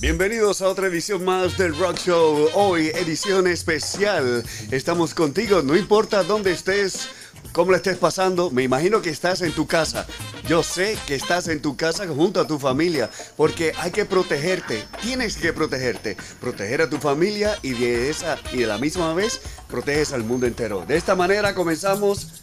[0.00, 2.48] Bienvenidos a otra edición más del Rock Show.
[2.54, 4.42] Hoy edición especial.
[4.70, 7.10] Estamos contigo, no importa dónde estés,
[7.52, 8.50] cómo le estés pasando.
[8.50, 10.06] Me imagino que estás en tu casa.
[10.48, 14.86] Yo sé que estás en tu casa junto a tu familia, porque hay que protegerte.
[15.02, 16.16] Tienes que protegerte.
[16.40, 20.46] Proteger a tu familia y de esa y de la misma vez proteges al mundo
[20.46, 20.86] entero.
[20.86, 22.40] De esta manera comenzamos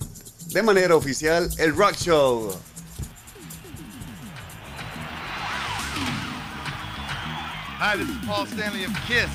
[0.50, 2.56] de manera oficial el Rock Show.
[7.77, 9.30] Hi, this is Paul Stanley of Kiss.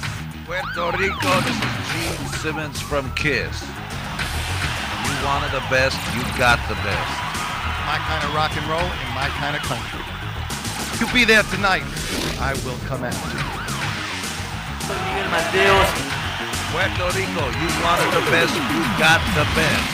[0.50, 3.54] Puerto Rico, this is Gene Simmons from Kiss.
[3.62, 7.10] You wanted the best, you got the best.
[7.86, 10.02] My kind of rock and roll in my kind of country.
[10.98, 11.86] You'll be there tonight.
[12.42, 13.14] I will come out.
[14.90, 15.90] Miguel Mateos.
[16.74, 19.91] Puerto Rico, you wanted the best, you got the best.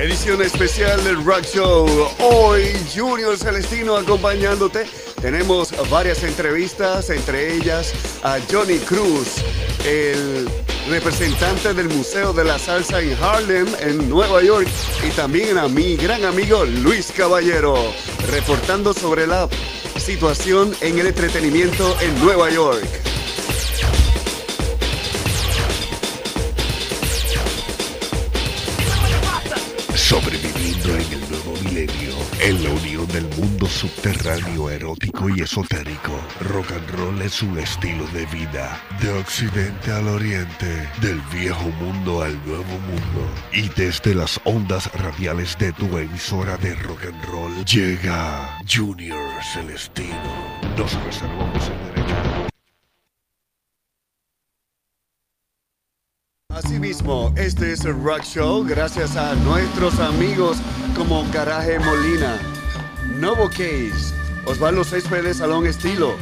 [0.00, 1.86] Edición especial del Rock Show.
[2.20, 4.86] Hoy Junior Celestino acompañándote.
[5.20, 7.92] Tenemos varias entrevistas, entre ellas
[8.22, 9.44] a Johnny Cruz,
[9.84, 10.48] el
[10.88, 14.68] representante del Museo de la Salsa en Harlem, en Nueva York,
[15.06, 17.92] y también a mi gran amigo Luis Caballero,
[18.30, 19.50] reportando sobre la
[19.98, 23.09] situación en el entretenimiento en Nueva York.
[32.42, 38.06] En la unión del mundo subterráneo erótico y esotérico, rock and roll es un estilo
[38.08, 43.30] de vida, de occidente al oriente, del viejo mundo al nuevo mundo.
[43.52, 50.60] Y desde las ondas radiales de tu emisora de rock and roll, llega Junior Celestino.
[50.78, 51.89] Nos reservamos el
[56.70, 60.56] Asimismo, este es el Rock Show gracias a nuestros amigos
[60.96, 62.38] como Garaje Molina,
[63.18, 64.14] Novo Case,
[64.46, 66.14] Osvaldo Céspedes Salón Estilo,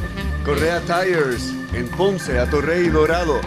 [0.43, 3.39] Correa Tires en Ponce, a Torrey Dorado.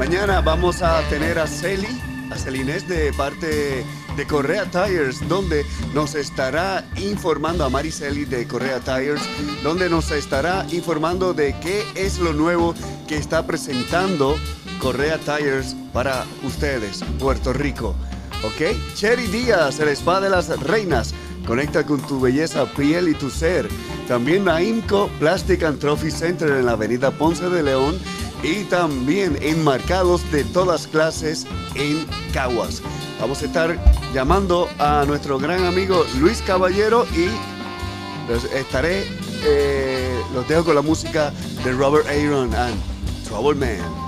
[0.00, 2.02] Mañana vamos a tener a Celi,
[2.32, 3.84] a Celinés de parte
[4.16, 5.64] de Correa Tires, donde
[5.94, 9.20] nos estará informando a Mariceli de Correa Tires,
[9.62, 12.74] donde nos estará informando de qué es lo nuevo
[13.06, 14.36] que está presentando
[14.78, 17.94] Correa Tires para ustedes, Puerto Rico.
[18.44, 18.76] ¿Ok?
[18.94, 21.14] Cherry Díaz, el spa de las reinas.
[21.46, 23.68] Conecta con tu belleza, piel y tu ser.
[24.06, 27.98] También Naimco Plastic and Trophy Center en la avenida Ponce de León.
[28.42, 32.82] Y también enmarcados de todas clases en Caguas.
[33.20, 33.76] Vamos a estar
[34.14, 37.28] llamando a nuestro gran amigo Luis Caballero y
[38.54, 39.04] estaré,
[39.44, 41.32] eh, los dejo con la música
[41.64, 42.76] de Robert Aaron and
[43.24, 44.07] Trouble Man.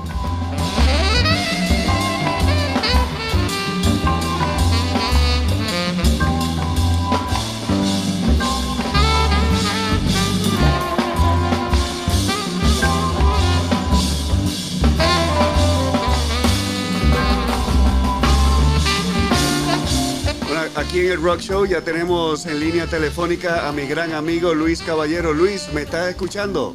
[20.90, 24.82] Aquí en el Rock Show ya tenemos en línea telefónica a mi gran amigo Luis
[24.82, 25.32] Caballero.
[25.32, 26.74] Luis, ¿me estás escuchando?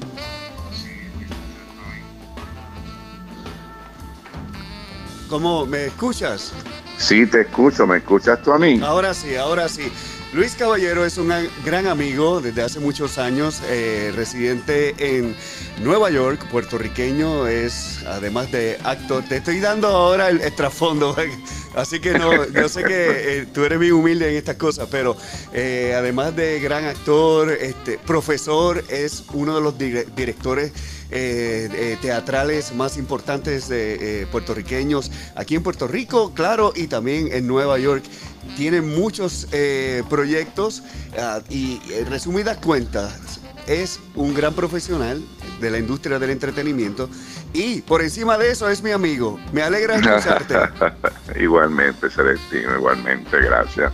[5.30, 6.54] ¿Cómo me escuchas?
[6.98, 8.80] Sí, te escucho, ¿me escuchas tú a mí?
[8.82, 9.92] Ahora sí, ahora sí.
[10.34, 11.32] Luis Caballero es un
[11.64, 15.34] gran amigo desde hace muchos años, eh, residente en
[15.82, 19.24] Nueva York, puertorriqueño, es además de actor.
[19.30, 21.16] Te estoy dando ahora el, el trasfondo,
[21.76, 25.16] así que no, yo sé que eh, tú eres muy humilde en estas cosas, pero
[25.54, 30.74] eh, además de gran actor, este, profesor, es uno de los dire- directores
[32.02, 38.04] teatrales más importantes de puertorriqueños aquí en Puerto Rico, claro, y también en Nueva York.
[38.56, 40.84] Tiene muchos eh, proyectos
[41.18, 45.24] ah, y en resumidas cuentas es un gran profesional
[45.60, 47.10] de la industria del entretenimiento
[47.54, 49.40] y por encima de eso es mi amigo.
[49.52, 50.56] Me alegra escucharte.
[51.40, 53.92] igualmente, Celestino, igualmente, gracias.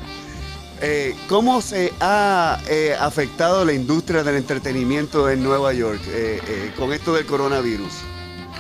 [0.84, 6.72] Eh, ¿Cómo se ha eh, afectado la industria del entretenimiento en Nueva York eh, eh,
[6.76, 8.02] con esto del coronavirus?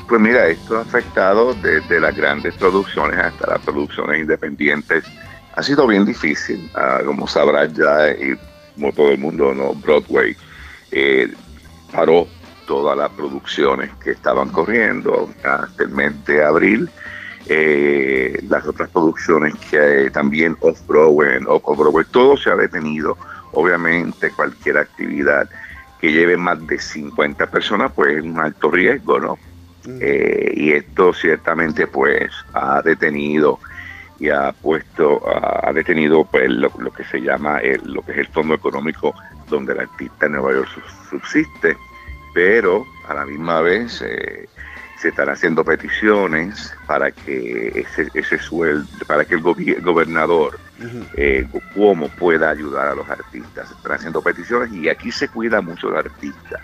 [0.07, 5.03] Pues mira, esto ha afectado desde las grandes producciones hasta las producciones independientes.
[5.55, 8.35] Ha sido bien difícil, Ah, como sabrás ya, y
[8.75, 9.73] como todo el mundo, ¿no?
[9.73, 10.35] Broadway
[10.91, 11.31] eh,
[11.91, 12.27] paró
[12.65, 16.89] todas las producciones que estaban corriendo hasta el mes de abril.
[17.47, 23.17] Eh, las otras producciones que eh, también off-Broadway, off-Broadway, todo se ha detenido.
[23.53, 25.49] Obviamente cualquier actividad
[25.99, 29.37] que lleve más de 50 personas, pues es un alto riesgo, ¿no?
[29.99, 33.59] Eh, y esto ciertamente pues ha detenido
[34.21, 38.27] y ha puesto, ha detenido pues lo, que se llama el, lo que es el
[38.27, 39.15] fondo económico
[39.49, 40.69] donde el artista en Nueva York
[41.09, 41.75] subsiste,
[42.31, 44.47] pero a la misma vez eh,
[44.99, 50.59] se están haciendo peticiones para que ese, ese sueldo, para que el, gobernador
[51.17, 53.69] eh, Cuomo pueda ayudar a los artistas.
[53.69, 56.59] Se están haciendo peticiones y aquí se cuida mucho el artista,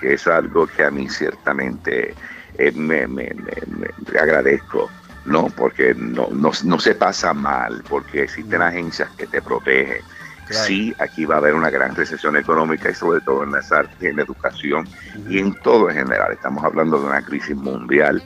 [0.00, 2.16] que es algo que a mí ciertamente
[2.58, 4.90] eh, me, me, me, agradezco,
[5.26, 5.48] ¿no?
[5.48, 10.02] Porque no, no, no, se pasa mal, porque existen agencias que te protegen.
[10.48, 14.00] Sí, aquí va a haber una gran recesión económica y sobre todo en las artes,
[14.00, 14.86] en la educación
[15.28, 16.32] y en todo en general.
[16.32, 18.22] Estamos hablando de una crisis mundial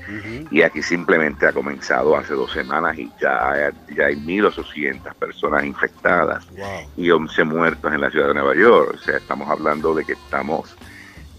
[0.51, 5.65] y aquí simplemente ha comenzado hace dos semanas y ya hay, ya hay 1.800 personas
[5.65, 6.47] infectadas
[6.95, 8.97] y 11 muertos en la ciudad de Nueva York.
[8.97, 10.77] O sea, estamos hablando de que estamos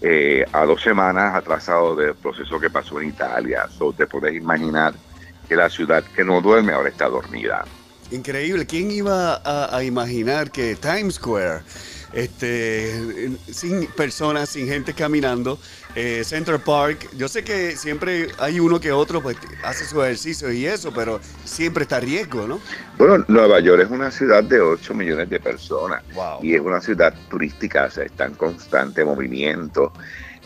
[0.00, 3.68] eh, a dos semanas atrasado del proceso que pasó en Italia.
[3.68, 4.94] So, te puedes imaginar
[5.52, 7.66] que la ciudad que no duerme ahora está dormida.
[8.10, 8.64] Increíble.
[8.64, 11.60] ¿Quién iba a, imaginar que Times Square,
[12.14, 15.58] este, sin personas, sin gente caminando,
[15.94, 20.50] eh, Central Park, yo sé que siempre hay uno que otro pues hace su ejercicio
[20.50, 22.58] y eso, pero siempre está a riesgo, ¿no?
[22.96, 26.02] Bueno, Nueva York es una ciudad de 8 millones de personas
[26.42, 29.92] y es una ciudad turística, o sea, está en constante movimiento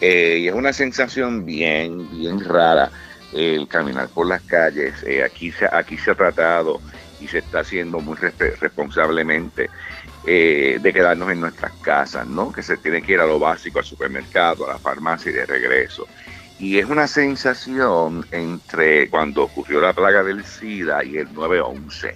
[0.01, 2.91] eh, y es una sensación bien, bien rara
[3.33, 5.03] el caminar por las calles.
[5.05, 6.81] Eh, aquí, se, aquí se ha tratado
[7.21, 9.71] y se está haciendo muy responsablemente
[10.27, 12.53] eh, de quedarnos en nuestras casas, ¿no?
[12.53, 15.47] Que se tiene que ir a lo básico, al supermercado, a la farmacia y de
[15.47, 16.07] regreso.
[16.59, 22.15] Y es una sensación entre cuando ocurrió la plaga del SIDA y el 9-11.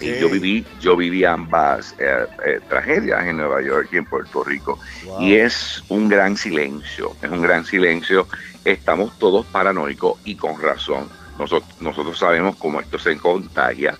[0.00, 4.42] Y yo viví, yo viví ambas eh, eh, tragedias en Nueva York y en Puerto
[4.42, 4.78] Rico.
[5.20, 8.26] Y es un gran silencio, es un gran silencio.
[8.64, 11.08] Estamos todos paranoicos y con razón.
[11.38, 13.96] Nosotros, sabemos cómo esto se contagia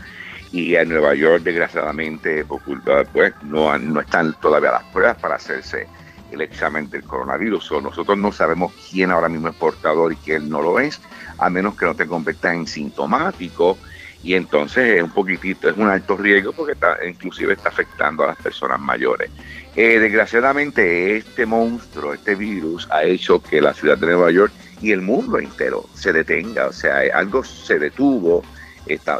[0.50, 5.87] y en Nueva York desgraciadamente pues no, no están todavía las pruebas para hacerse
[6.31, 7.72] el examen del coronavirus.
[7.72, 11.00] O nosotros no sabemos quién ahora mismo es portador y quién no lo es,
[11.38, 13.78] a menos que no te conviertas en sintomático.
[14.22, 18.28] Y entonces es un poquitito, es un alto riesgo porque está, inclusive está afectando a
[18.28, 19.30] las personas mayores.
[19.76, 24.90] Eh, desgraciadamente este monstruo, este virus, ha hecho que la ciudad de Nueva York y
[24.92, 26.66] el mundo entero se detenga.
[26.66, 28.42] O sea, algo se detuvo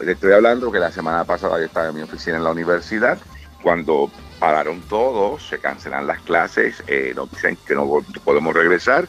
[0.03, 3.19] le estoy hablando que la semana pasada yo estaba en mi oficina en la universidad,
[3.63, 9.07] cuando pararon todos, se cancelan las clases, eh, nos dicen que no podemos regresar.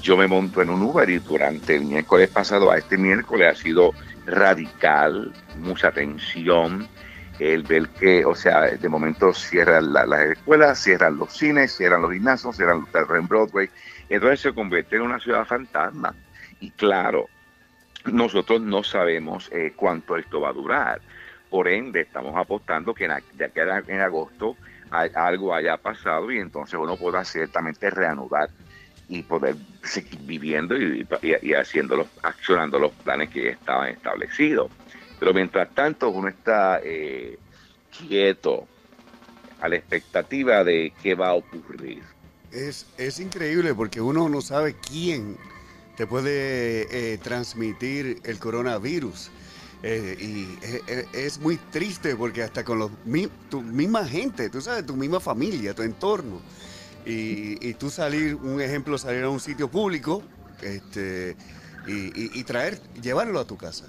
[0.00, 3.62] Yo me monto en un Uber y durante el miércoles pasado a este miércoles ha
[3.62, 3.92] sido
[4.26, 6.88] radical, mucha tensión,
[7.38, 12.12] el ver que, o sea, de momento cierran las escuelas, cierran los cines, cierran los
[12.12, 13.70] gimnasios, cierran los teatros en Broadway,
[14.08, 16.14] entonces se convierte en una ciudad fantasma.
[16.60, 17.28] Y claro,
[18.04, 21.00] nosotros no sabemos eh, cuánto esto va a durar.
[21.50, 24.56] Por ende, estamos apostando que ya que en agosto
[25.14, 28.50] algo haya pasado y entonces uno pueda ciertamente reanudar
[29.08, 31.06] y poder seguir viviendo y,
[31.54, 34.70] haciendo los, accionando los planes que estaban establecidos.
[35.18, 37.38] Pero mientras tanto, uno está eh,
[37.96, 38.66] quieto
[39.60, 42.02] a la expectativa de qué va a ocurrir.
[42.50, 45.36] Es, es increíble porque uno no sabe quién
[45.96, 49.30] te puede eh, transmitir el coronavirus.
[49.84, 52.90] Eh, y eh, es, muy triste porque hasta con los,
[53.50, 56.40] tu misma gente, tú sabes, tu misma familia, tu entorno.
[57.04, 60.22] Y, tú salir, un ejemplo, salir a un sitio público
[60.62, 61.36] este,
[61.86, 63.86] y, traer, llevarlo a tu casa.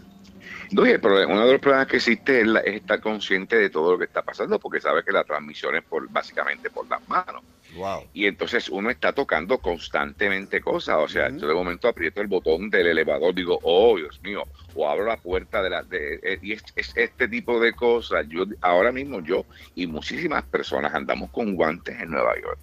[0.71, 4.23] No, uno de los problemas que existe es, estar consciente de todo lo que está
[4.23, 7.43] pasando, porque sabes que la transmisión es por, básicamente por las manos.
[8.13, 10.97] Y entonces uno está tocando constantemente cosas.
[10.99, 14.43] O sea, yo de momento aprieto el botón del elevador, digo, oh, Dios mío,
[14.75, 15.83] o abro la puerta de la.
[15.83, 18.27] De, eh, y es, este tipo de cosas.
[18.29, 22.59] Yo Ahora mismo yo y muchísimas personas andamos con guantes en Nueva York.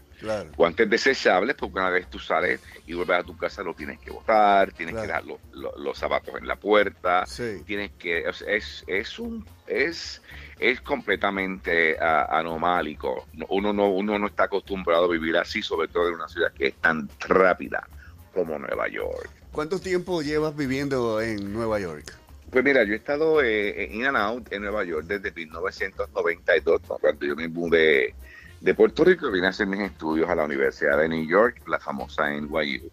[0.56, 4.10] Guantes desechables, porque una vez tú sales y vuelves a tu casa, lo tienes que
[4.10, 7.24] botar, tienes que dejar los, zapatos en la puerta,
[7.66, 8.24] tienes que.
[8.46, 9.46] es, es un.
[9.66, 10.20] Es,
[10.58, 13.26] es completamente uh, anomálico.
[13.48, 16.68] Uno no, uno no está acostumbrado a vivir así, sobre todo en una ciudad que
[16.68, 17.86] es tan rápida
[18.34, 19.30] como Nueva York.
[19.52, 22.14] ¿Cuánto tiempo llevas viviendo en Nueva York?
[22.50, 27.26] Pues mira, yo he estado eh, in and out en Nueva York desde 1992, cuando
[27.26, 28.14] yo me mudé
[28.60, 31.78] de Puerto Rico, vine a hacer mis estudios a la Universidad de New York, la
[31.78, 32.90] famosa NYU.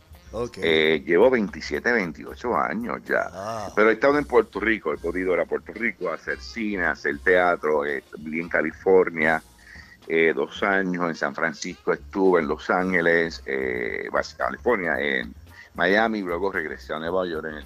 [0.62, 3.30] Eh, llevo 27, 28 años ya.
[3.32, 3.72] Ah.
[3.76, 6.84] Pero he estado en Puerto Rico, he podido ir a Puerto Rico a hacer cine,
[6.84, 9.42] a hacer teatro, eh, viví en California
[10.08, 13.44] eh, dos años, en San Francisco estuve, en Los Ángeles,
[14.38, 15.34] California, en
[15.74, 17.66] Miami, luego regresé a Nueva York en el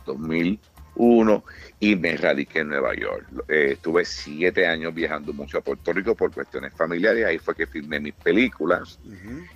[0.95, 1.43] 2001
[1.79, 3.25] y me radiqué en Nueva York.
[3.47, 7.67] Eh, estuve siete años viajando mucho a Puerto Rico por cuestiones familiares, ahí fue que
[7.67, 8.99] filmé mis películas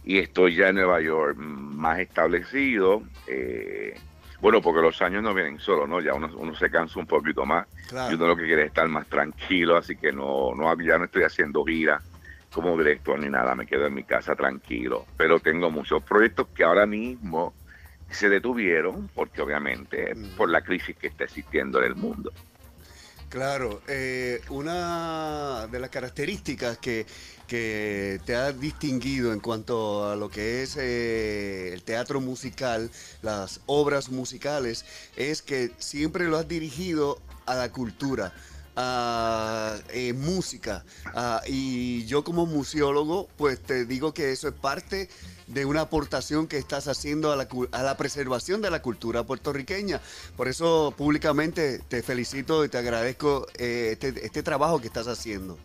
[0.03, 3.03] y estoy ya en Nueva York más establecido.
[3.27, 3.95] Eh,
[4.41, 6.01] bueno, porque los años no vienen solos, ¿no?
[6.01, 7.67] Ya uno, uno se cansa un poquito más.
[7.87, 8.15] Claro.
[8.15, 11.23] Yo lo que quiero es estar más tranquilo, así que no, no ya no estoy
[11.23, 12.03] haciendo giras
[12.51, 15.05] como director ni nada, me quedo en mi casa tranquilo.
[15.17, 17.53] Pero tengo muchos proyectos que ahora mismo
[18.15, 22.31] se detuvieron, porque obviamente por la crisis que está existiendo en el mundo.
[23.29, 27.05] Claro, eh, una de las características que,
[27.47, 32.89] que te ha distinguido en cuanto a lo que es eh, el teatro musical,
[33.21, 34.85] las obras musicales,
[35.17, 38.33] es que siempre lo has dirigido a la cultura,
[38.75, 40.83] a eh, música.
[41.13, 45.09] a- y yo como museólogo, pues te digo que eso es parte
[45.47, 50.01] de una aportación que estás haciendo a la, a la preservación de la cultura puertorriqueña.
[50.35, 55.57] Por eso públicamente te felicito y te agradezco eh, este, este trabajo que estás haciendo.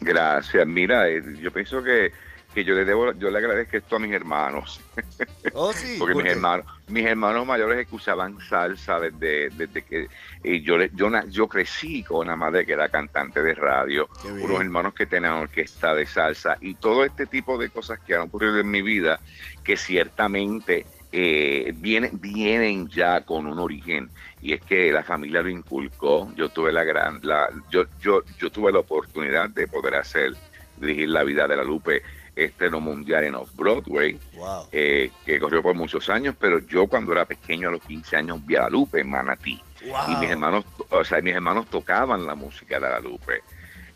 [0.00, 0.66] Gracias.
[0.66, 2.12] Mira, eh, yo pienso que,
[2.58, 4.80] que yo le debo, yo le agradezco esto a mis hermanos.
[5.54, 5.96] Oh, sí.
[5.98, 6.36] porque ¿por mis qué?
[6.36, 10.08] hermanos, mis hermanos mayores escuchaban salsa desde, desde que
[10.44, 14.60] y yo, le- yo, yo crecí con una madre que era cantante de radio, unos
[14.60, 18.58] hermanos que tenían orquesta de salsa y todo este tipo de cosas que han ocurrido
[18.58, 19.20] en mi vida
[19.64, 24.10] que ciertamente eh, vienen, vienen ya con un origen
[24.42, 26.30] y es que la familia lo inculcó.
[26.36, 30.32] Yo tuve la gran, la, yo, yo, yo tuve la oportunidad de poder hacer
[30.76, 32.02] dirigir la vida de la Lupe
[32.44, 34.68] estreno mundial en Off Broadway Wow.
[34.72, 38.46] eh, que corrió por muchos años, pero yo cuando era pequeño, a los 15 años,
[38.46, 39.60] vi a la Lupe en Manatí.
[39.86, 40.12] Wow.
[40.12, 43.42] Y mis hermanos, o sea, mis hermanos tocaban la música de la Lupe.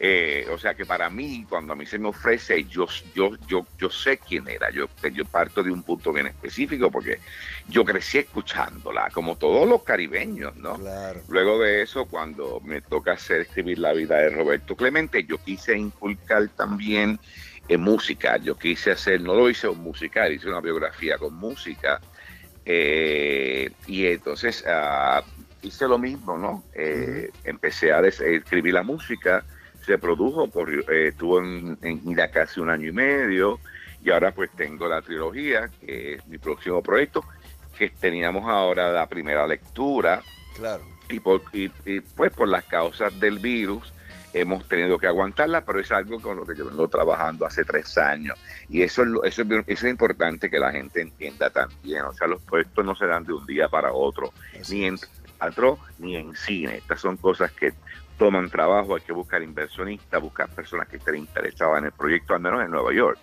[0.05, 3.65] Eh, o sea que para mí, cuando a mí se me ofrece, yo, yo, yo,
[3.79, 4.69] yo sé quién era.
[4.71, 7.21] Yo, yo parto de un punto bien específico porque
[7.69, 10.75] yo crecí escuchándola, como todos los caribeños, ¿no?
[10.75, 11.21] Claro.
[11.29, 15.79] Luego de eso, cuando me toca hacer escribir la vida de Roberto Clemente, yo quise
[15.79, 17.21] inculcar también
[17.69, 18.37] en música.
[18.39, 22.01] Yo quise hacer, no lo hice un musical, hice una biografía con música.
[22.65, 25.23] Eh, y entonces ah,
[25.63, 26.65] hice lo mismo, ¿no?
[26.75, 29.45] Eh, Empecé a escribir la música,
[29.85, 33.59] se produjo, por, eh, estuvo en, en gira casi un año y medio,
[34.05, 37.25] y ahora pues tengo la trilogía, que es mi próximo proyecto,
[37.77, 40.23] que teníamos ahora la primera lectura,
[40.57, 40.83] Claro.
[41.09, 43.93] y, por, y, y, pues por las causas del virus
[44.33, 47.97] hemos tenido que aguantarla, pero es algo con lo que yo vengo trabajando hace tres
[47.99, 48.39] años.
[48.69, 52.03] Y eso es, lo- eso es, bien- eso es importante que la gente entienda también.
[52.03, 54.97] O sea, los proyectos no se dan de un día para otro, Así ni en
[55.39, 56.77] teatro ni en cine.
[56.79, 57.73] Estas son cosas que
[58.19, 62.41] toman trabajo, hay que buscar inversionistas, buscar personas que estén interesadas en el proyecto, al
[62.41, 63.19] menos en Nueva York.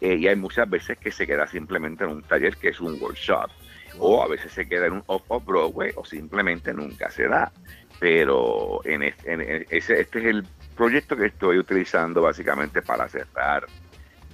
[0.00, 3.00] Eh, y hay muchas veces que se queda simplemente en un taller que es un
[3.02, 3.50] workshop
[3.98, 7.50] o a veces se queda en un off of Broadway o simplemente nunca se da.
[7.98, 13.66] Pero en, es- en- ese, este es el proyecto que estoy utilizando básicamente para cerrar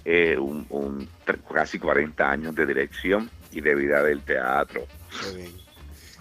[0.05, 1.09] eh, un,
[1.53, 4.87] casi 40 años de dirección y de vida del teatro.
[5.35, 5.51] Bien.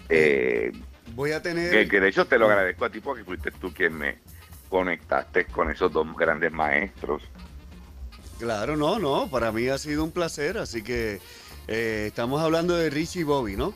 [0.08, 0.72] Eh,
[1.14, 1.70] Voy a tener.
[1.70, 4.18] que, que de hecho te lo agradezco a ti porque fuiste tú quien me
[4.70, 7.22] conectaste con esos dos grandes maestros.
[8.38, 9.28] Claro, no, no.
[9.30, 10.56] Para mí ha sido un placer.
[10.58, 11.20] Así que
[11.68, 13.74] eh, estamos hablando de Richie y Bobby, ¿no?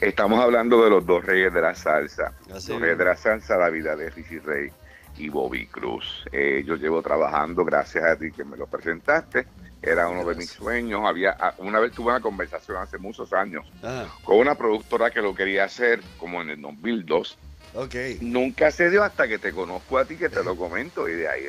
[0.00, 2.32] Estamos hablando de los dos reyes de la salsa.
[2.52, 2.80] Así los es.
[2.80, 4.70] reyes de la salsa, la vida de Richie Rey
[5.16, 6.24] y Bobby Cruz.
[6.32, 9.46] Eh, yo llevo trabajando, gracias a ti que me lo presentaste.
[9.82, 11.02] Era uno de mis sueños.
[11.04, 15.20] Había ah, Una vez tuve una conversación hace muchos años Ah, con una productora que
[15.22, 17.38] lo quería hacer como en el 2002.
[17.74, 17.94] ok.
[18.20, 21.28] Nunca se dio hasta que te conozco a ti que te lo comento y de
[21.28, 21.44] ahí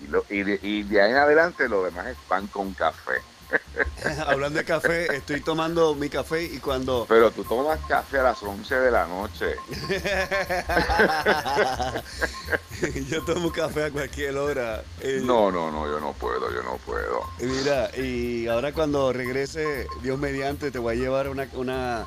[0.00, 3.12] y, lo- y de, y de ahí en adelante lo demás es pan con café.
[4.26, 7.06] Hablando de café, estoy tomando mi café y cuando.
[7.08, 9.54] Pero tú tomas café a las 11 de la noche.
[13.10, 14.82] yo tomo café a cualquier hora.
[15.00, 17.22] Eh, No, no, no, yo no puedo, yo no puedo.
[17.40, 22.06] Mira, y ahora cuando regrese, Dios mediante, te voy a llevar una, una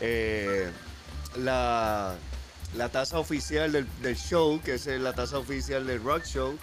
[0.00, 0.70] eh,
[1.36, 2.14] la,
[2.76, 6.56] la taza oficial del, del show, que es la taza oficial del Rock Show.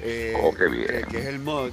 [0.00, 0.86] eh, Oh, qué bien.
[0.86, 1.72] Que, que es el mug.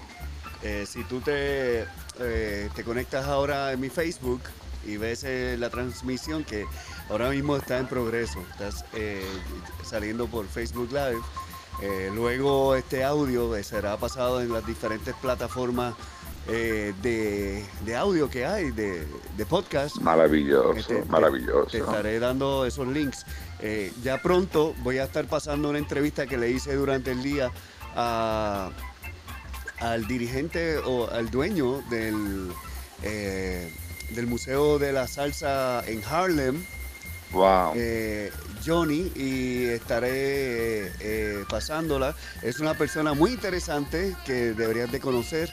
[0.64, 1.86] Eh, si tú te,
[2.20, 4.42] eh, te conectas ahora en mi Facebook
[4.86, 6.66] y ves eh, la transmisión que
[7.10, 8.86] ahora mismo está en progreso, estás
[9.84, 11.22] saliendo por Facebook Live.
[12.14, 15.96] Luego este audio será pasado en las diferentes plataformas
[16.48, 19.96] eh, de, de audio que hay, de, de podcast.
[19.98, 21.66] Maravilloso, Te- te- maravilloso.
[21.72, 23.26] Te estaré dando esos links.
[23.62, 27.52] Eh, ya pronto voy a estar pasando una entrevista que le hice durante el día
[27.96, 28.70] a-
[29.82, 32.52] al dirigente o al dueño del,
[33.04, 33.70] eh,
[34.12, 36.64] del Museo de la Salsa en Harlem,
[37.32, 37.74] Wow.
[37.76, 38.32] eh,
[38.66, 40.10] Johnny, y estaré
[40.88, 42.16] eh, eh, pasándola.
[42.42, 45.52] Es una persona muy interesante que deberías de conocer.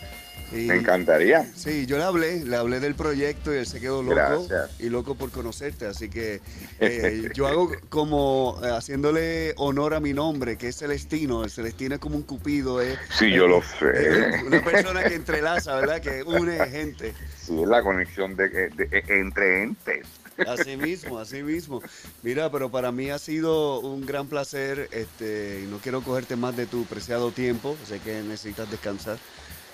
[0.50, 1.47] Y- Me encantaría.
[1.54, 4.14] Sí, yo le hablé, le hablé del proyecto y él se quedó loco
[4.49, 4.80] Gracias.
[4.80, 6.40] y loco por conocerte, así que
[6.80, 12.00] eh, yo hago como haciéndole honor a mi nombre, que es Celestino, el Celestino es
[12.00, 14.40] como un cupido, es Sí, yo lo sé.
[14.47, 16.00] una persona que entrelaza, ¿verdad?
[16.00, 20.06] Que une gente, Sí, es la conexión de, de- de- entre entes.
[20.47, 21.83] Así mismo, así mismo.
[22.23, 26.66] Mira, pero para mí ha sido un gran placer, este, no quiero cogerte más de
[26.66, 29.18] tu preciado tiempo, sé que necesitas descansar.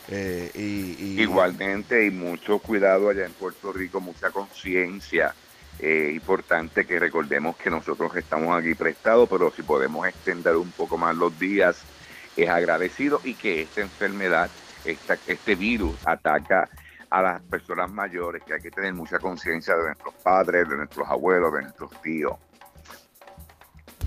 [0.09, 5.35] eh, Igualmente, y mucho cuidado allá en Puerto Rico, mucha conciencia.
[5.81, 10.97] Eh, importante que recordemos que nosotros estamos aquí prestados, pero si podemos extender un poco
[10.97, 11.79] más los días,
[12.37, 14.51] es agradecido y que esta enfermedad,
[14.85, 16.69] este virus ataca
[17.15, 21.09] a las personas mayores, que hay que tener mucha conciencia de nuestros padres, de nuestros
[21.09, 22.33] abuelos, de nuestros tíos.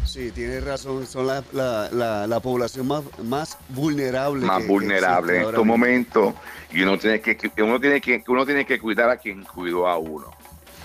[0.06, 4.46] Sí, tienes razón, son la, la, la, la población más, más vulnerable.
[4.46, 6.34] más que- que vulnerables existe en estos momentos
[6.72, 9.88] y uno tiene que que uno tiene que uno tiene que cuidar a quien cuidó
[9.88, 10.32] a uno.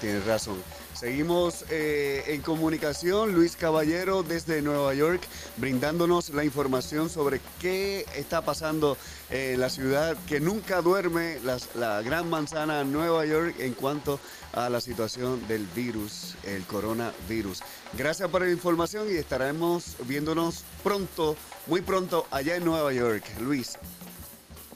[0.01, 0.63] Tienes razón.
[1.03, 5.21] Seguimos eh, en comunicación, Luis Caballero desde Nueva York,
[5.57, 8.97] brindándonos la información sobre qué está pasando
[9.29, 14.21] en la ciudad que nunca duerme, las- la gran manzana Nueva York, en cuanto
[14.53, 17.63] a la situación del virus, el coronavirus.
[17.95, 21.35] Gracias por la información y estaremos viéndonos pronto,
[21.67, 23.25] muy pronto, allá en Nueva York.
[23.41, 23.73] Luis.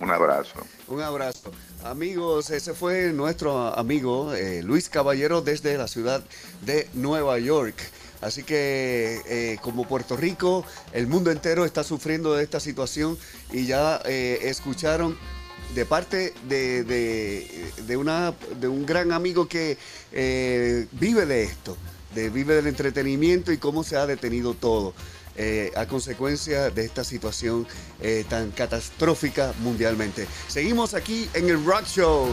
[0.01, 0.59] Un abrazo.
[0.89, 1.53] Un abrazo.
[1.91, 6.21] Amigos, ese fue nuestro amigo eh, Luis Caballero desde la ciudad
[6.63, 7.77] de Nueva York.
[8.21, 13.17] Así que eh, como Puerto Rico, el mundo entero está sufriendo de esta situación
[13.53, 15.17] y ya eh, escucharon
[15.77, 19.79] de parte de, de- de una, de un gran amigo que
[20.93, 21.77] vive de esto,
[22.17, 24.93] de, vive del entretenimiento y cómo se ha detenido todo
[25.37, 27.67] eh, a consecuencia de esta situación
[28.01, 30.27] eh, tan catastrófica mundialmente.
[30.49, 32.29] Seguimos aquí en el Rock Show.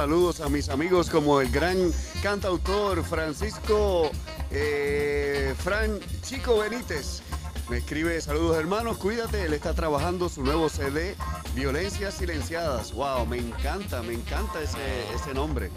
[0.00, 1.76] Saludos a mis amigos como el gran
[2.22, 4.10] cantautor Francisco
[4.50, 7.20] eh, Fran Chico Benítez.
[7.68, 11.14] Me escribe saludos hermanos, cuídate, él está trabajando su nuevo CD,
[11.54, 12.94] Violencias Silenciadas.
[12.94, 14.78] Wow, me encanta, me encanta ese,
[15.14, 15.70] ese nombre.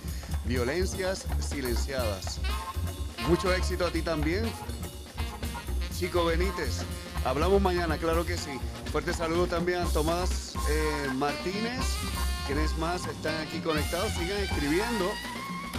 [0.45, 2.39] Violencias Silenciadas.
[3.27, 4.45] Mucho éxito a ti también,
[5.99, 6.85] Chico Benítez.
[7.25, 8.57] Hablamos mañana, claro que sí.
[8.89, 11.81] Fuerte saludo también a Tomás eh, Martínez.
[12.45, 15.11] Quienes más están aquí conectados, sigan escribiendo.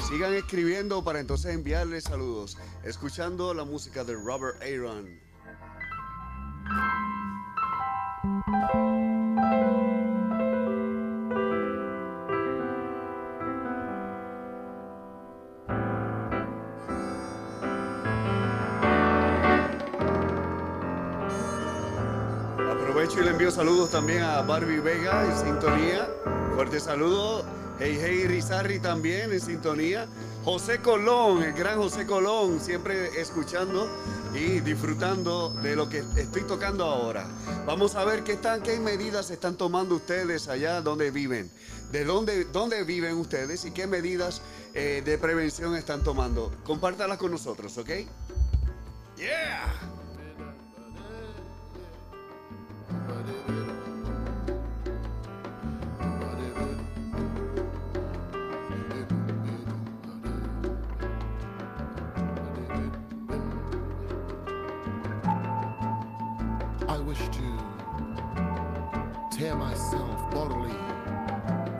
[0.08, 2.56] Sigan escribiendo para entonces enviarles saludos.
[2.84, 5.20] Escuchando la música de Robert Aaron.
[23.04, 26.08] Aprovecho y le envío saludos también a Barbie Vega en sintonía.
[26.54, 27.44] Fuerte saludo.
[27.78, 30.06] Hey, hey, Rizarri también en sintonía.
[30.42, 33.90] José Colón, el gran José Colón, siempre escuchando
[34.32, 37.26] y disfrutando de lo que estoy tocando ahora.
[37.66, 41.50] Vamos a ver qué, están, qué medidas están tomando ustedes allá donde viven.
[41.92, 44.40] De dónde, dónde viven ustedes y qué medidas
[44.72, 46.50] eh, de prevención están tomando.
[46.64, 47.90] Compártalas con nosotros, ¿ok?
[49.18, 50.03] Yeah.
[69.54, 70.74] Tear myself bodily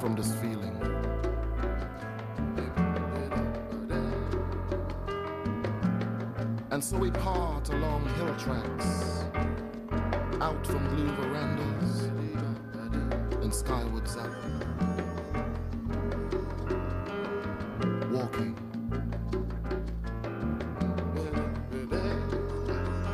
[0.01, 0.75] from this feeling.
[6.71, 9.25] And so we part along hill tracks,
[10.41, 12.11] out from blue verandas
[13.43, 14.31] and skywards up,
[18.11, 18.57] walking.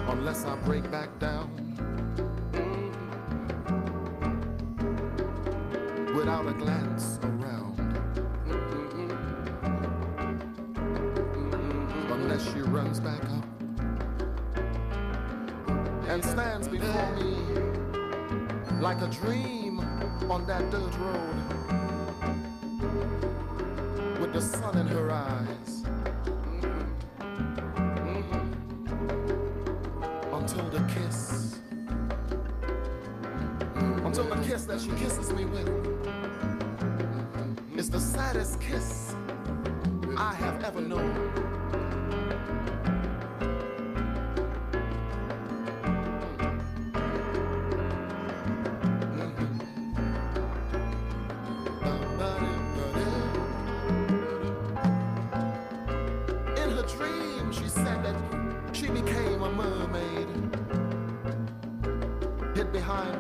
[0.09, 1.40] Unless I break back down
[12.21, 13.45] Unless she runs back up
[16.09, 17.37] and stands before me
[18.81, 19.81] like a dream
[20.29, 21.35] on that dirt road
[24.21, 25.83] with the sun in her eyes.
[28.05, 28.53] Mm-hmm.
[30.35, 31.59] Until the kiss,
[34.05, 35.69] until the kiss that she kisses me with
[37.77, 39.15] is the saddest kiss
[40.17, 41.30] I have ever known.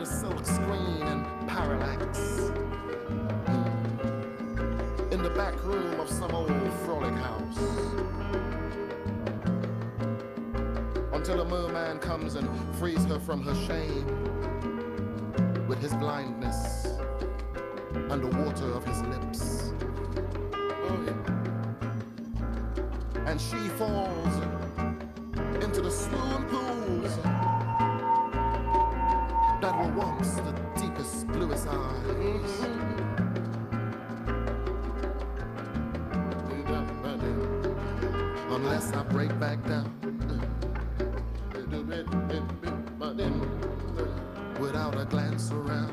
[0.00, 2.18] A silk screen and parallax
[5.10, 7.58] in the back room of some old frolic house.
[11.12, 14.06] Until a merman comes and frees her from her shame
[15.68, 16.96] with his blindness
[17.92, 19.74] and the water of his lips.
[20.88, 21.14] Oh,
[23.26, 24.19] and she falls
[38.80, 39.92] unless I break back down
[44.58, 45.92] without a glance around.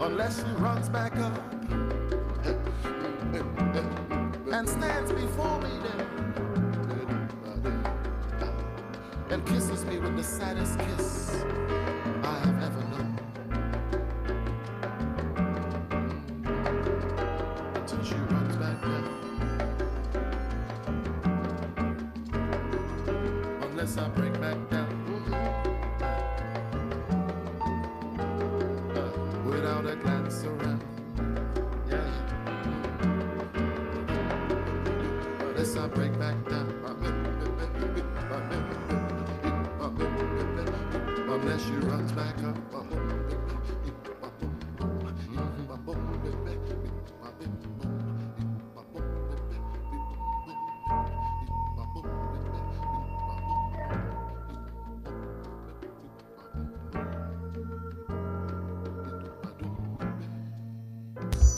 [0.00, 1.47] Unless she runs back up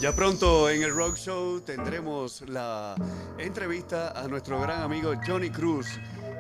[0.00, 2.94] Ya pronto en el Rock Show tendremos la
[3.36, 5.86] entrevista a nuestro gran amigo Johnny Cruz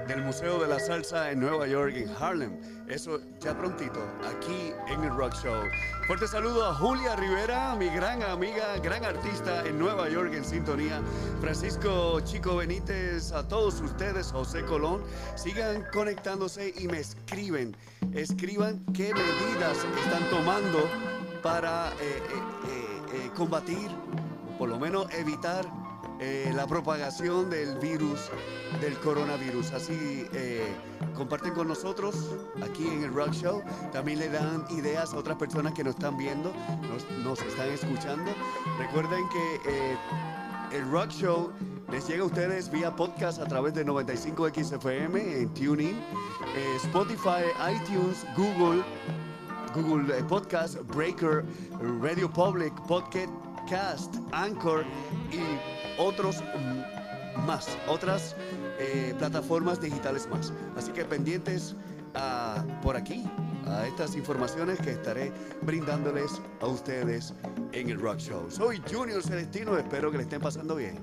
[0.08, 2.58] del Museo de la Salsa en Nueva York, en Harlem.
[2.88, 5.62] Eso ya prontito, aquí en el Rock Show.
[6.06, 11.02] Fuerte saludo a Julia Rivera, mi gran amiga, gran artista en Nueva York en sintonía.
[11.42, 15.02] Francisco Chico Benítez, a todos ustedes, José Colón.
[15.36, 17.76] Sigan conectándose y me escriben.
[18.14, 20.88] Escriban qué medidas están tomando
[21.42, 21.90] para...
[21.90, 22.79] eh, eh, eh,
[23.12, 23.90] eh, combatir,
[24.58, 25.66] por lo menos evitar
[26.20, 28.30] eh, la propagación del virus,
[28.80, 29.72] del coronavirus.
[29.72, 30.72] Así eh,
[31.16, 32.14] comparten con nosotros
[32.62, 33.62] aquí en el Rock Show.
[33.92, 36.52] También le dan ideas a otras personas que nos están viendo,
[37.24, 38.30] nos, están escuchando.
[38.78, 41.52] Recuerden que el Rock Show
[41.90, 46.00] les llega a ustedes vía podcast a través de 95XFM en TuneIn,
[46.76, 48.84] Spotify, iTunes, Google.
[49.74, 51.44] Google eh, Podcast, Breaker,
[52.00, 54.84] Radio Public, Podcast, Anchor
[55.32, 56.42] y otros
[57.46, 58.36] más, otras
[58.78, 60.52] eh, plataformas digitales más.
[60.76, 61.76] Así que pendientes
[62.14, 63.24] a, por aquí
[63.66, 67.34] a estas informaciones que estaré brindándoles a ustedes
[67.72, 68.50] en el Rock Show.
[68.50, 70.98] Soy Junior Celestino, espero que le estén pasando bien.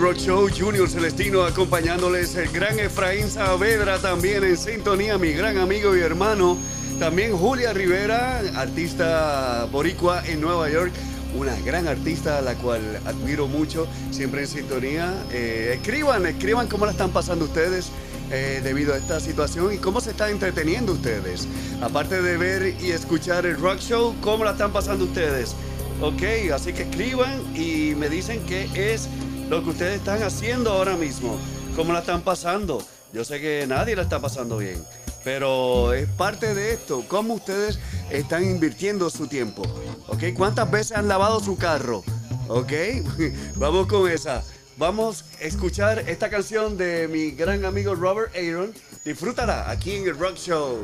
[0.00, 5.94] Rock Show Junior Celestino acompañándoles el gran Efraín Saavedra también en sintonía, mi gran amigo
[5.94, 6.56] y hermano.
[6.98, 10.90] También Julia Rivera, artista boricua en Nueva York.
[11.34, 15.14] una gran artista a la cual admiro mucho, siempre en sintonía.
[15.32, 17.90] Eh, escriban, escriban cómo la están pasando ustedes
[18.30, 21.46] eh, debido a esta situación y cómo se están entreteniendo ustedes.
[21.82, 25.54] Aparte de ver y escuchar el rock show, cómo la están pasando ustedes.
[26.00, 26.22] Ok,
[26.54, 29.06] así que escriban y me dicen qué es
[29.50, 31.36] lo que ustedes están haciendo ahora mismo,
[31.74, 32.86] cómo la están pasando.
[33.12, 34.80] Yo sé que nadie la está pasando bien.
[35.24, 39.62] Pero es parte de esto, cómo ustedes están invirtiendo su tiempo.
[40.06, 40.22] ¿Ok?
[40.36, 42.04] ¿Cuántas veces han lavado su carro?
[42.46, 42.72] ¿Ok?
[43.56, 44.44] Vamos con esa.
[44.78, 48.72] Vamos a escuchar esta canción de mi gran amigo Robert Aaron.
[49.04, 50.78] Disfrútala aquí en el Rock Show.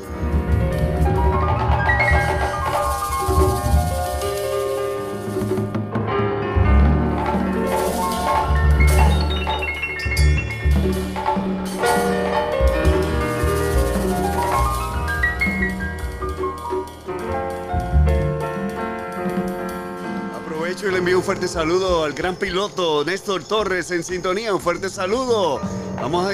[20.90, 24.54] Le envío un fuerte saludo al gran piloto Néstor Torres en sintonía.
[24.54, 25.60] Un fuerte saludo.
[25.96, 26.32] Vamos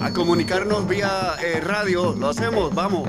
[0.00, 2.14] a comunicarnos vía eh, radio.
[2.16, 3.08] Lo hacemos, vamos.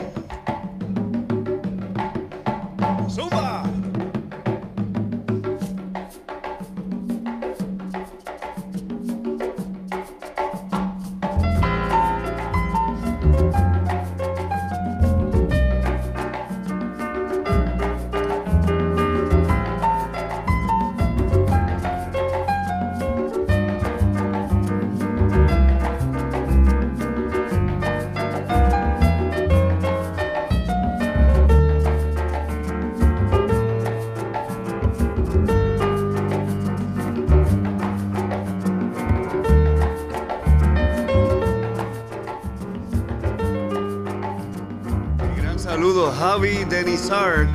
[47.01, 47.47] Denizar.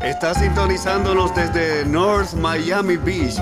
[0.00, 3.36] Está sintonizándonos desde North Miami Beach.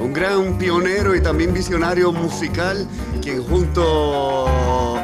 [0.00, 2.86] Un gran pionero y también visionario musical,
[3.22, 4.96] quien junto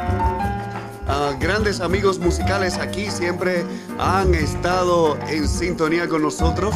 [1.09, 3.65] a grandes amigos musicales aquí siempre
[3.99, 6.75] han estado en sintonía con nosotros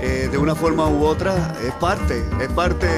[0.00, 1.54] eh, de una forma u otra.
[1.62, 2.88] Es parte, es parte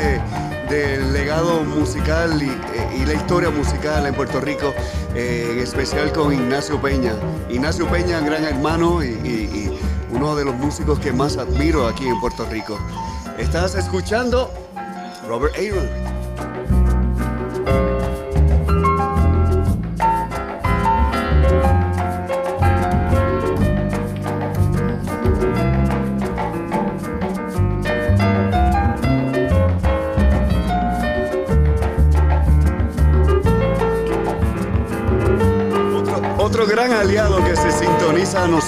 [0.71, 4.73] del legado musical y, eh, la historia musical en Puerto Rico,
[5.15, 7.15] eh, en especial con Ignacio Peña.
[7.51, 9.42] Ignacio Peña, gran hermano y
[10.23, 12.79] uno de los músicos que más admiro aquí en Puerto Rico.
[13.39, 14.53] Estás escuchando
[15.27, 16.12] Robert Aaron.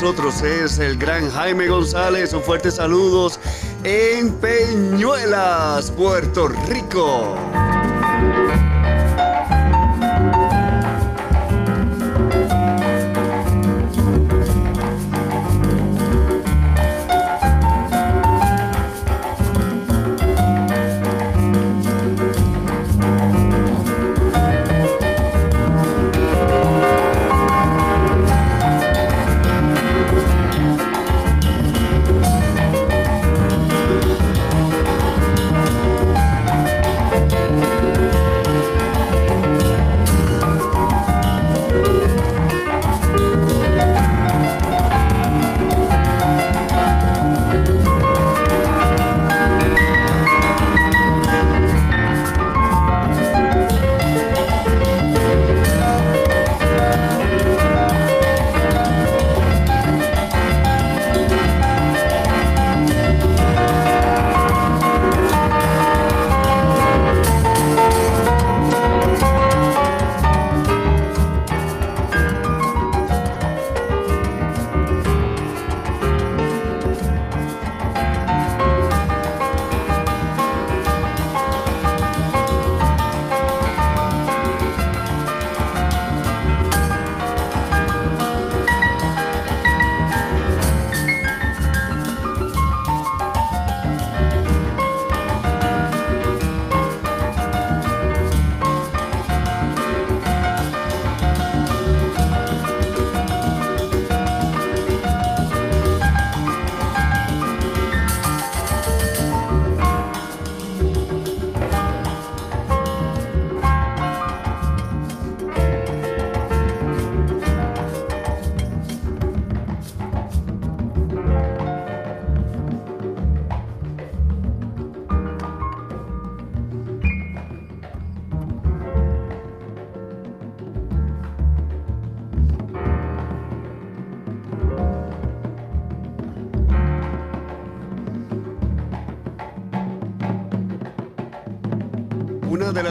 [0.04, 2.34] Nosotros es el gran Jaime González.
[2.34, 3.40] Un fuerte saludos
[3.84, 7.43] en Peñuelas, Puerto Rico.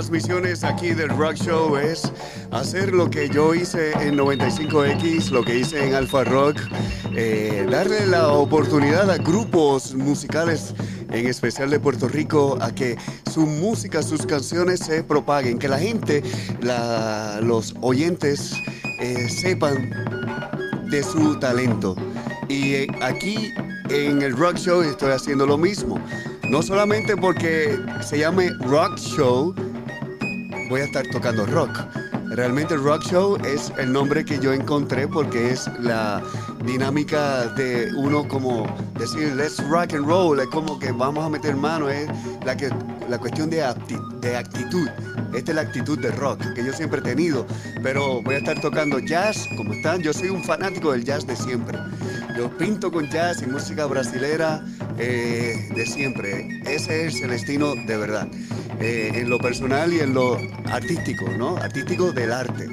[0.04, 2.12] Una de las misiones aquí del Rock Show es
[2.52, 6.58] hacer lo que yo hice en 95X, lo que hice en Alpha Rock,
[7.16, 10.74] eh, darle la oportunidad a grupos musicales,
[11.12, 12.98] en especial de Puerto Rico, a que
[13.32, 16.24] su música, sus canciones se propaguen, que la gente,
[17.42, 18.54] los oyentes
[19.00, 19.90] eh, sepan
[20.90, 21.96] de su talento.
[22.50, 23.54] Y eh, aquí
[23.90, 26.00] en el Rock Show estoy haciendo lo mismo.
[26.50, 29.56] No solamente porque se llame Rock Show,
[30.74, 31.82] voy a estar tocando rock.
[32.30, 36.20] Realmente Rock Show es el nombre que yo encontré porque es la
[36.66, 38.66] dinámica de uno como
[38.98, 42.10] decir let's rock and roll, es como que vamos a meter mano, es
[42.44, 42.72] la, que,
[43.08, 43.58] la cuestión de,
[44.20, 44.90] de actitud.
[45.36, 47.46] Esta es la actitud de rock que yo siempre he tenido,
[47.84, 51.36] pero voy a estar tocando jazz, como están, yo soy un fanático del jazz de
[51.36, 51.78] siempre.
[52.36, 54.66] Yo pinto con jazz y música brasilera
[54.98, 56.62] eh, de siempre.
[56.66, 58.28] Ese es el destino de verdad.
[58.80, 60.38] Eh, en lo personal y en lo
[60.74, 61.58] artístico, ¿no?
[61.58, 62.68] Artístico del arte.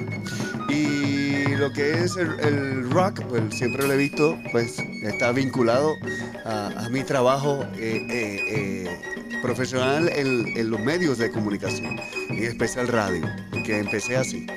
[0.69, 5.95] Y lo que es el, el rock, pues siempre lo he visto, pues está vinculado
[6.45, 11.99] a, mi trabajo eh, eh, eh, profesional en, en los medios de comunicación,
[12.29, 13.21] en especial radio,
[13.65, 14.47] que empecé así.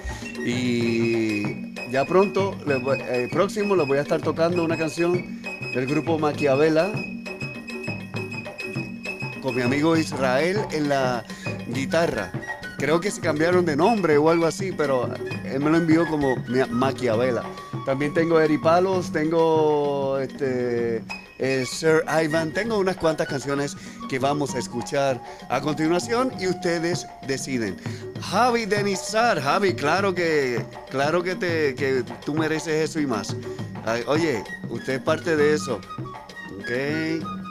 [0.45, 5.41] Y ya pronto, eh, próximo, les voy a estar tocando una canción
[5.73, 6.91] del grupo Maquiavela
[9.41, 11.25] con mi amigo Israel en la
[11.69, 12.33] guitarra.
[12.79, 15.09] Creo que se cambiaron de nombre o algo así, pero
[15.45, 17.43] él me lo envió como Ma- Maquiavela.
[17.87, 21.03] También tengo Eri Palos, tengo este,
[21.39, 23.77] eh, Sir Ivan, tengo unas cuantas canciones
[24.09, 25.21] que vamos a escuchar
[25.51, 27.77] a continuación y ustedes deciden.
[28.21, 33.37] Javi Denizar, Javi, claro que, claro que, te, que tú mereces eso y más.
[33.85, 35.79] Ay, Oye, usted es parte de eso.
[36.59, 37.44] Ok.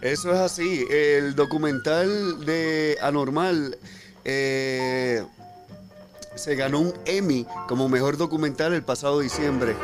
[0.00, 0.86] Eso es así.
[0.90, 3.76] El documental de Anormal
[4.24, 5.24] eh,
[6.36, 9.74] se ganó un Emmy como mejor documental el pasado diciembre.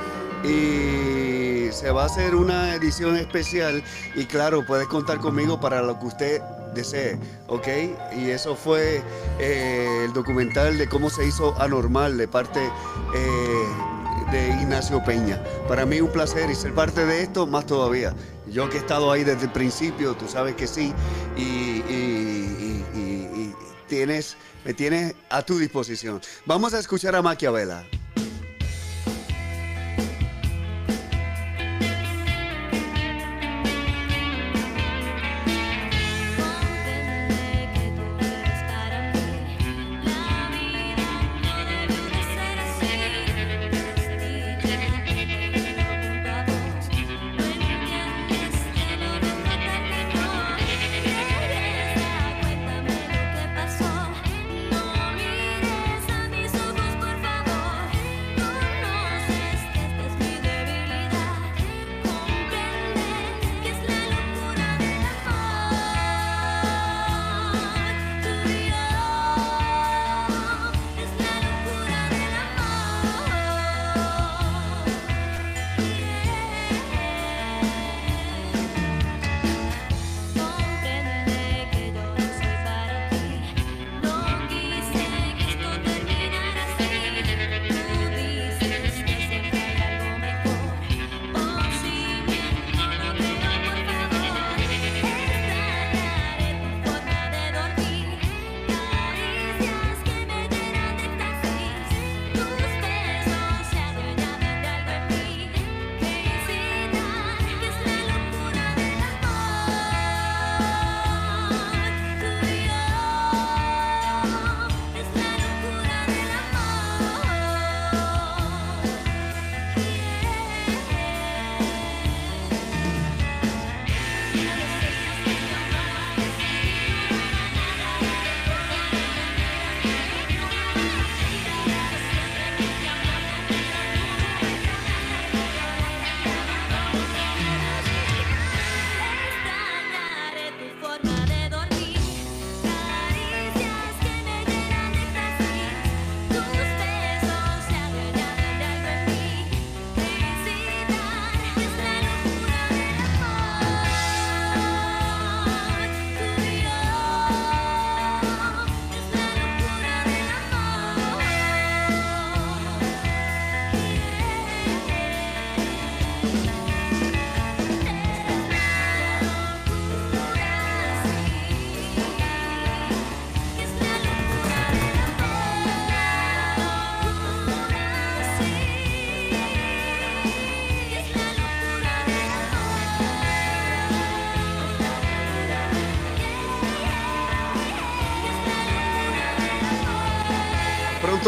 [0.44, 3.82] Y se va a hacer una edición especial.
[4.14, 6.42] Y claro, puedes contar conmigo para lo que usted
[6.74, 7.68] desee, ¿ok?
[8.16, 9.02] Y eso fue
[9.38, 12.60] eh, el documental de cómo se hizo Anormal de parte
[13.14, 15.42] eh, de Ignacio Peña.
[15.66, 18.14] Para mí un placer y ser parte de esto más todavía.
[18.54, 20.94] Yo que he estado ahí desde el principio, tú sabes que sí,
[21.36, 21.82] y,
[23.88, 26.20] tienes, me tienes a tu disposición.
[26.46, 27.84] Vamos a escuchar a Maquiavela.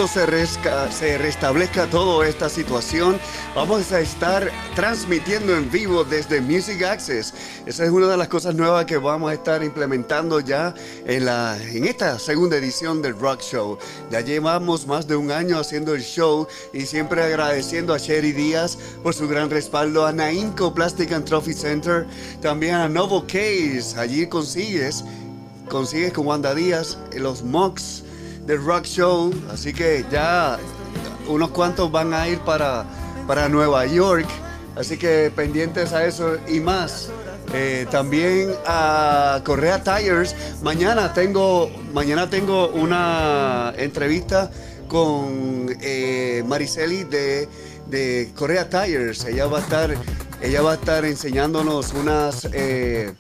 [0.06, 3.18] Se, resca- se restablezca toda esta situación,
[3.54, 7.34] vamos a estar transmitiendo en vivo desde Music Access.
[7.66, 10.74] Esa es una de las cosas nuevas que vamos a estar implementando ya
[11.06, 13.78] en, la, en esta segunda edición del Rock Show.
[14.10, 18.78] Ya llevamos más de un año haciendo el show y siempre agradeciendo a Sherry Díaz
[19.02, 22.06] por su gran respaldo, a Nainco Plastic and Trophy Center,
[22.40, 23.94] también a Novo Case.
[23.96, 25.04] Allí consigues
[25.68, 28.04] consigues con Wanda Díaz los mocks
[28.46, 29.34] del Rock Show.
[29.52, 30.58] Así que ya
[31.28, 32.84] unos cuantos van a ir para,
[33.26, 34.26] para Nueva York.
[34.76, 37.10] Así que pendientes a eso y más.
[37.54, 40.34] Eh, también a Correa Tires.
[40.62, 44.50] Mañana tengo, mañana tengo una entrevista
[44.88, 47.48] con eh, Mariceli de,
[47.88, 49.24] de Correa Tires.
[49.24, 49.94] Ella va a estar,
[50.42, 53.14] ella va a estar enseñándonos unas eh,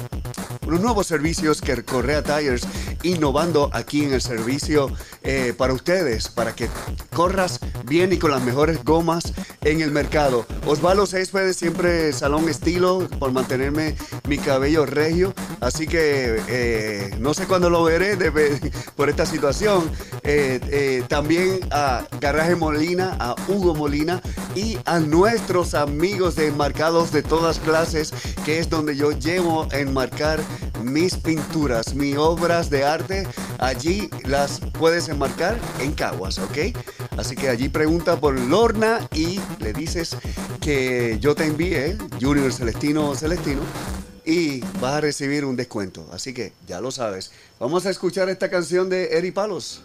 [0.66, 2.62] unos nuevos servicios que Correa Tires
[3.02, 4.90] innovando aquí en el servicio
[5.22, 6.68] eh, para ustedes, para que
[7.14, 9.32] corras bien y con las mejores gomas
[9.62, 10.46] en el mercado.
[10.66, 13.96] Osvaldo Céspedes, siempre salón estilo por mantenerme
[14.28, 18.16] mi cabello regio, así que eh, no sé cuándo lo veré
[18.96, 19.90] por esta situación.
[20.22, 24.20] Eh, también a Garaje Molina, a Hugo Molina
[24.54, 28.12] y a nuestros amigos de enmarcados de todas clases,
[28.44, 30.40] que es donde yo llevo a enmarcar
[30.82, 32.95] mis pinturas, mis obras de arte.
[33.58, 36.76] Allí las puedes enmarcar en Caguas, ¿ok?
[37.16, 40.16] Así que allí pregunta por Lorna y le dices
[40.60, 43.60] que yo te envié Junior Celestino Celestino
[44.24, 46.06] y vas a recibir un descuento.
[46.12, 47.32] Así que ya lo sabes.
[47.60, 49.82] Vamos a escuchar esta canción de Eri Palos.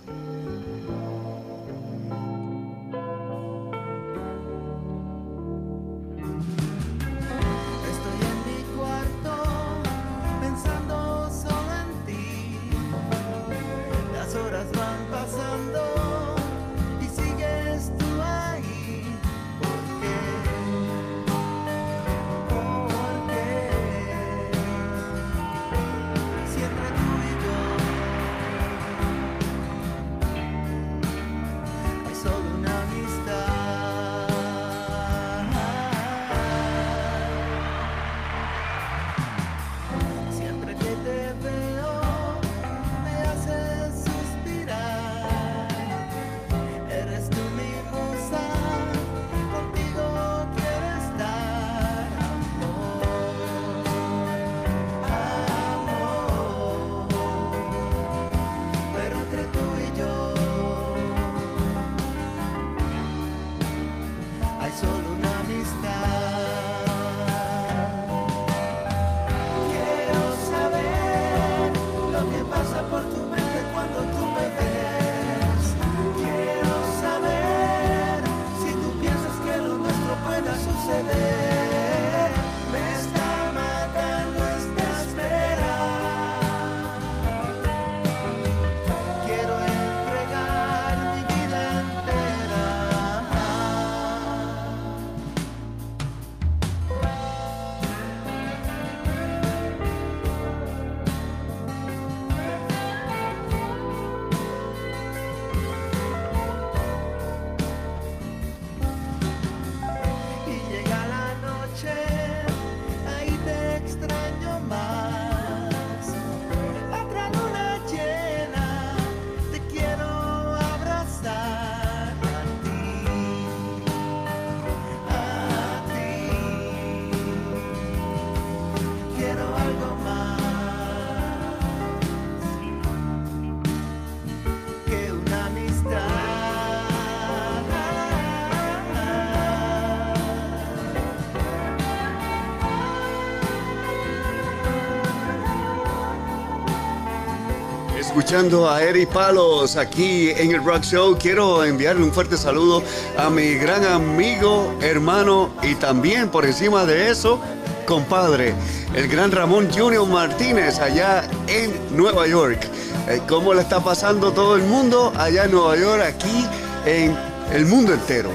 [148.22, 152.84] Escuchando a Eri Palos aquí en el Rock Show, quiero enviarle un fuerte saludo
[153.17, 157.41] a mi gran amigo, hermano y también por encima de eso,
[157.88, 158.53] compadre,
[158.93, 162.59] el gran Ramón Junior Martínez allá en Nueva York.
[163.07, 166.45] Eh, ¿Cómo le está pasando todo el mundo allá en Nueva York, aquí
[166.86, 167.17] en
[167.51, 168.30] el mundo entero?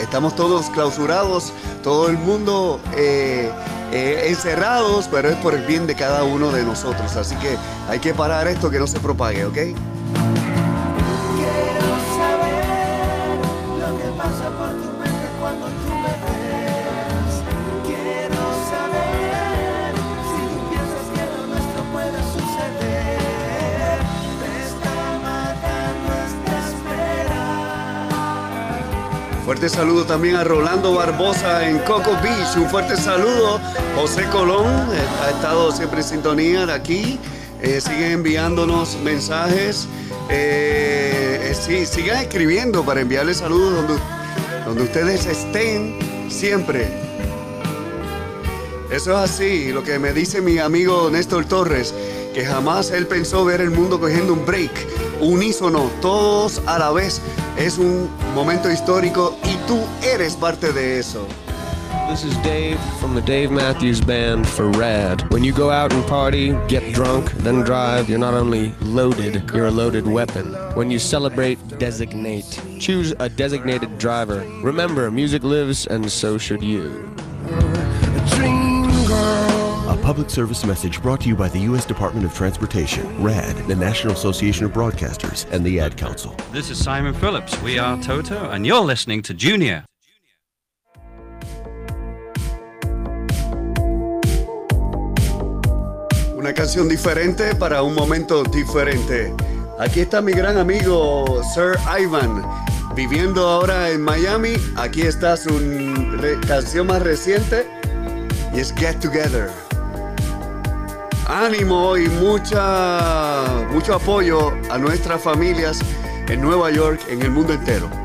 [0.00, 1.52] Estamos todos clausurados,
[1.84, 3.48] todo el mundo eh,
[3.92, 7.14] eh, encerrados, pero es por el bien de cada uno de nosotros.
[7.14, 7.56] Así que
[7.88, 9.54] hay que parar esto que no se propague, ¿ok?
[9.54, 9.74] Quiero
[12.16, 13.44] saber
[13.80, 17.42] lo que pasa por tu mente cuando tú me ves.
[17.84, 19.92] Quiero saber
[20.30, 23.98] si tú piensas que lo nuestro puede suceder.
[24.40, 27.42] Me está matando esta espera.
[29.44, 32.56] Fuerte saludo también a Rolando Barbosa en Coco Beach.
[32.56, 33.60] Un fuerte saludo.
[33.94, 37.20] José Colón eh, ha estado siempre en sintonía de aquí.
[37.66, 37.80] Eh,
[38.12, 39.88] enviándonos mensajes.
[40.28, 44.02] Eh, eh, sí, sigan escribiendo para enviarles saludos donde,
[44.66, 45.98] donde ustedes estén
[46.28, 46.88] siempre.
[48.90, 51.94] Eso es así, lo que me dice mi amigo Néstor Torres,
[52.34, 54.72] que jamás él pensó ver el mundo cogiendo un break,
[55.20, 57.22] unísono, todos a la vez.
[57.56, 61.26] Es un momento histórico y tú eres parte de eso.
[62.08, 65.28] This is Dave from the Dave Matthews Band for Rad.
[65.32, 69.66] When you go out and party, get drunk, then drive, you're not only loaded, you're
[69.66, 70.52] a loaded weapon.
[70.76, 72.60] When you celebrate, designate.
[72.78, 74.46] Choose a designated driver.
[74.62, 77.12] Remember, music lives, and so should you.
[79.88, 81.84] A public service message brought to you by the U.S.
[81.84, 86.36] Department of Transportation, RAD, the National Association of Broadcasters, and the Ad Council.
[86.52, 87.60] This is Simon Phillips.
[87.62, 89.84] We are Toto, and you're listening to Junior.
[96.44, 99.32] Una canción diferente para un momento diferente.
[99.78, 102.44] Aquí está mi gran amigo Sir Ivan,
[102.94, 104.52] viviendo ahora en Miami.
[104.76, 105.48] Aquí está su
[106.46, 107.66] canción más reciente
[108.52, 109.50] y es Get Together.
[111.26, 115.78] Ánimo y mucha, mucho apoyo a nuestras familias
[116.28, 118.03] en Nueva York, en el mundo entero.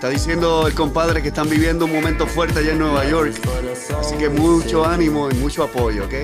[0.00, 3.34] Está diciendo el compadre que están viviendo un momento fuerte allá en Nueva York.
[4.00, 6.14] Así que mucho ánimo y mucho apoyo, ¿ok?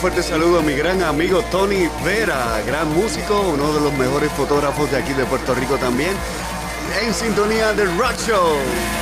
[0.00, 4.90] Fuerte saludo a mi gran amigo Tony Vera, gran músico, uno de los mejores fotógrafos
[4.90, 6.12] de aquí de Puerto Rico también,
[7.02, 8.99] en sintonía del Rock Show.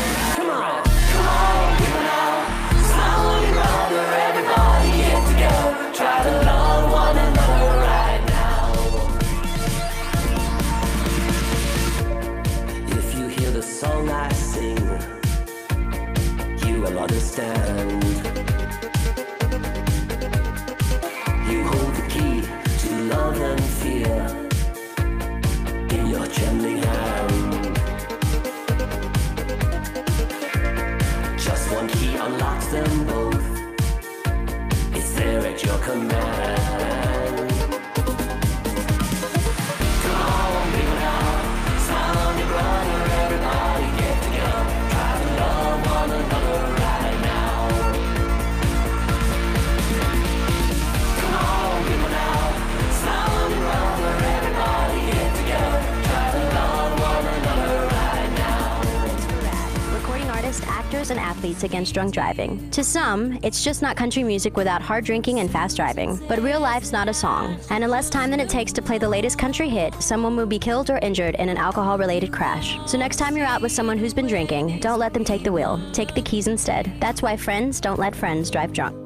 [61.69, 62.71] Against drunk driving.
[62.71, 66.19] To some, it's just not country music without hard drinking and fast driving.
[66.27, 67.59] But real life's not a song.
[67.71, 70.47] And in less time than it takes to play the latest country hit, someone will
[70.47, 72.79] be killed or injured in an alcohol related crash.
[72.87, 75.53] So next time you're out with someone who's been drinking, don't let them take the
[75.53, 75.81] wheel.
[75.93, 76.91] Take the keys instead.
[77.01, 78.97] That's why friends don't let friends drive drunk.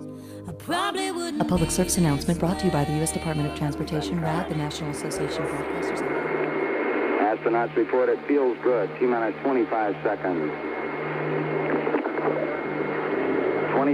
[0.69, 3.11] A public service announcement brought to you by the U.S.
[3.11, 6.23] Department of Transportation, RAD, the National Association of Broadcasters.
[7.21, 8.89] Astronauts report it feels good.
[9.01, 10.72] T minus 25 seconds.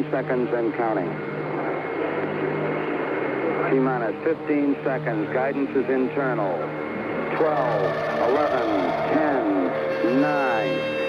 [0.02, 1.10] 20 seconds and counting.
[3.70, 5.28] T minus 15 seconds.
[5.32, 6.56] Guidance is internal.
[7.36, 9.12] 12, 11,
[10.04, 10.68] 10, 9.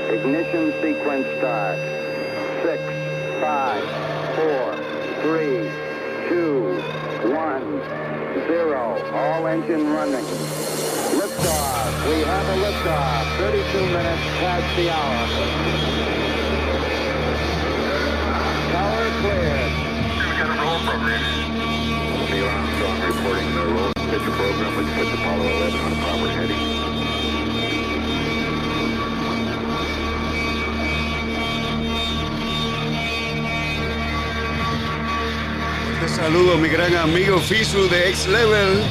[0.09, 1.77] Ignition sequence start.
[2.65, 2.81] 6,
[3.41, 3.83] 5,
[4.35, 4.73] 4,
[5.21, 5.69] 3,
[6.29, 6.81] 2,
[7.29, 7.61] 1,
[8.47, 8.79] 0.
[9.13, 10.25] All engine running.
[11.13, 12.07] Liftoff.
[12.07, 13.37] We have a liftoff.
[13.37, 15.88] 32 minutes past the hour.
[36.07, 38.83] Saludo, mi gran amigo Fisu de X Level.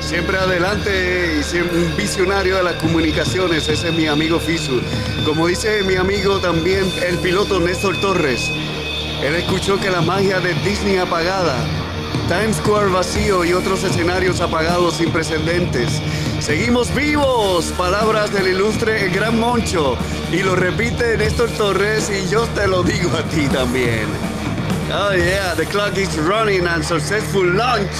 [0.00, 3.68] Siempre adelante y siempre un visionario de las comunicaciones.
[3.68, 4.80] Ese es mi amigo Fisu.
[5.24, 8.50] Como dice mi amigo también, el piloto Néstor Torres.
[9.24, 11.56] Él escuchó que la magia de Disney apagada,
[12.28, 16.02] Times Square vacío y otros escenarios apagados sin precedentes.
[16.40, 19.96] Seguimos vivos, palabras del ilustre el Gran Moncho.
[20.30, 24.06] Y lo repite Néstor Torres y yo te lo digo a ti también.
[24.92, 27.96] Oh yeah, the clock is running and successful launch.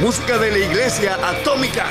[0.00, 1.86] Música de la iglesia atómica.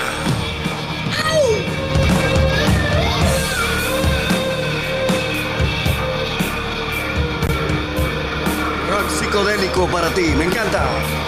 [9.29, 11.18] Psicodélico para ti, me encanta.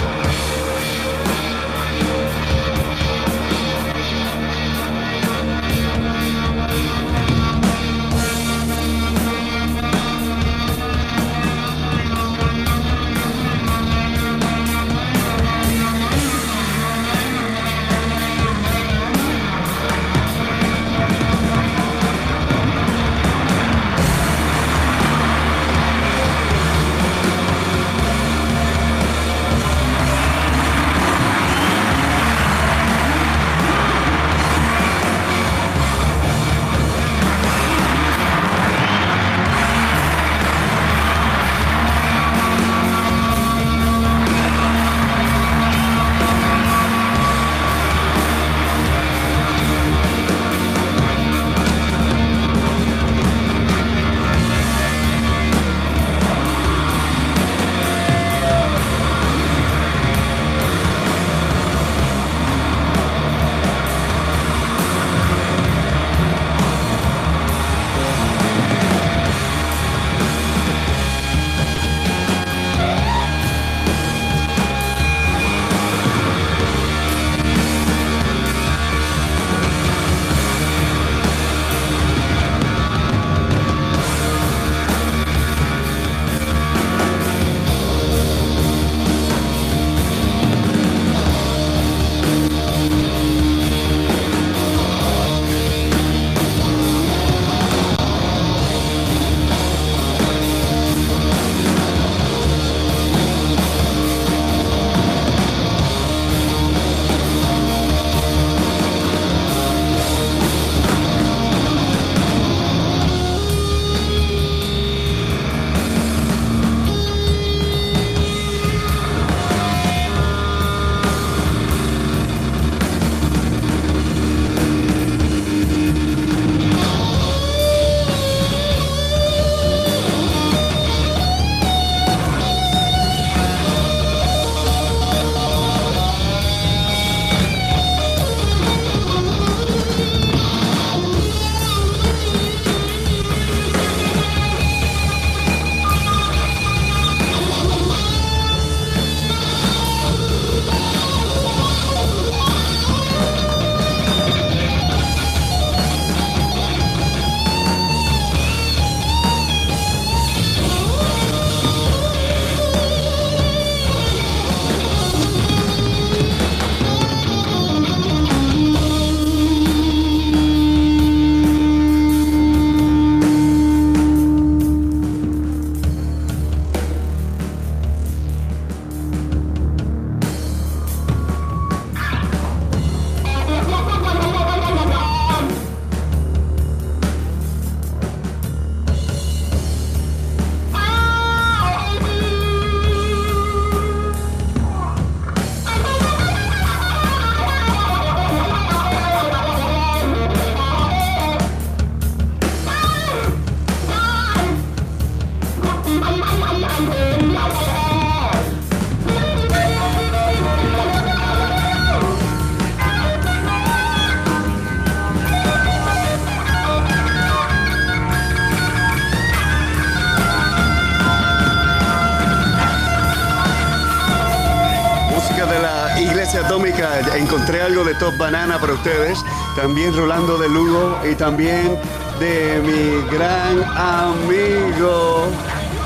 [228.62, 229.20] Para ustedes.
[229.56, 231.78] También Rolando de Lugo y también
[232.20, 235.28] de mi gran amigo.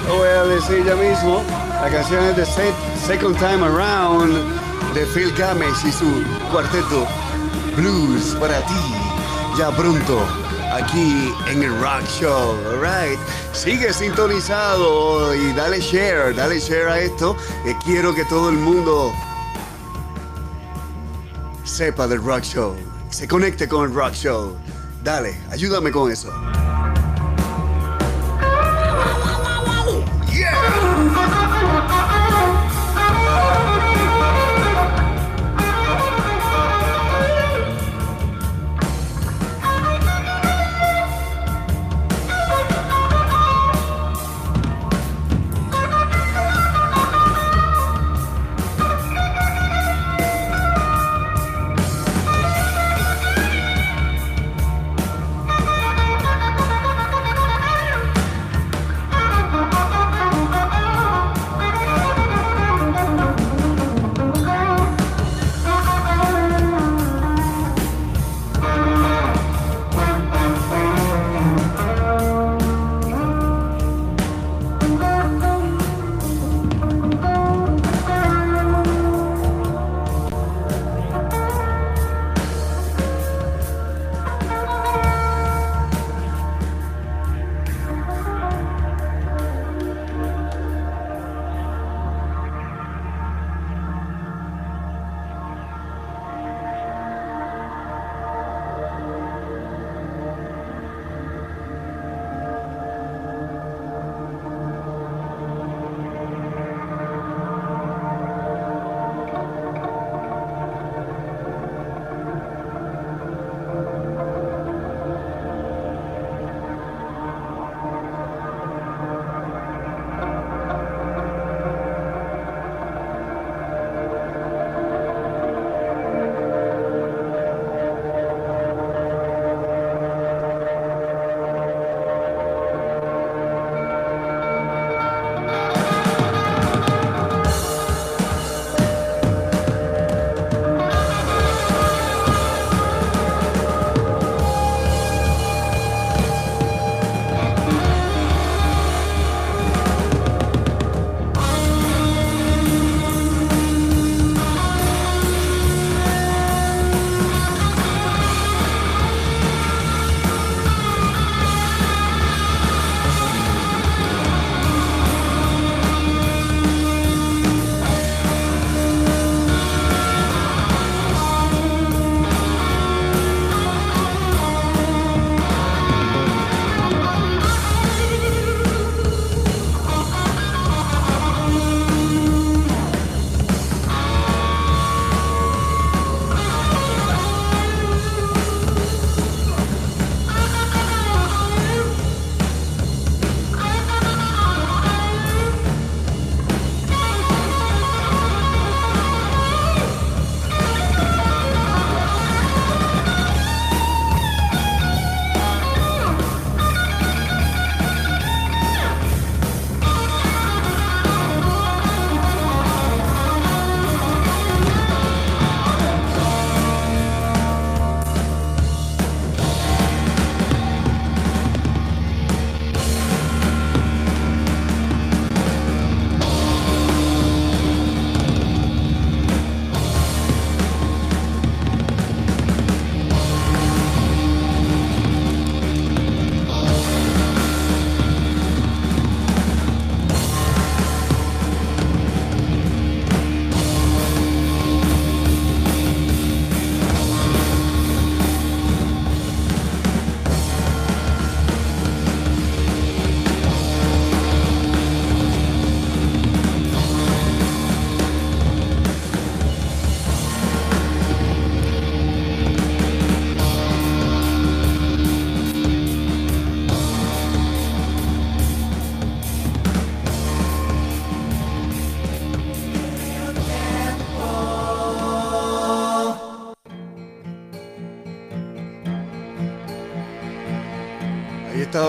[0.08, 1.42] Lo voy a decir ya mismo.
[1.82, 2.74] La canción es de Se-
[3.08, 4.34] Second Time Around
[4.94, 7.06] de Phil Games y su cuarteto
[7.76, 8.74] Blues para ti.
[9.58, 10.20] Ya pronto
[10.74, 13.18] aquí en el Rock Show, alright.
[13.54, 17.36] Sigue sintonizado y dale share, dale share a esto.
[17.64, 19.14] Que quiero que todo el mundo
[21.76, 22.74] sepa del Rock Show,
[23.10, 24.56] se conecte con el Rock Show.
[25.04, 26.32] Dale, ayúdame con eso.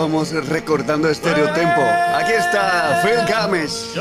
[0.06, 1.82] Estábamos recordando Estereotempo.
[2.14, 3.92] Aquí está Phil Games.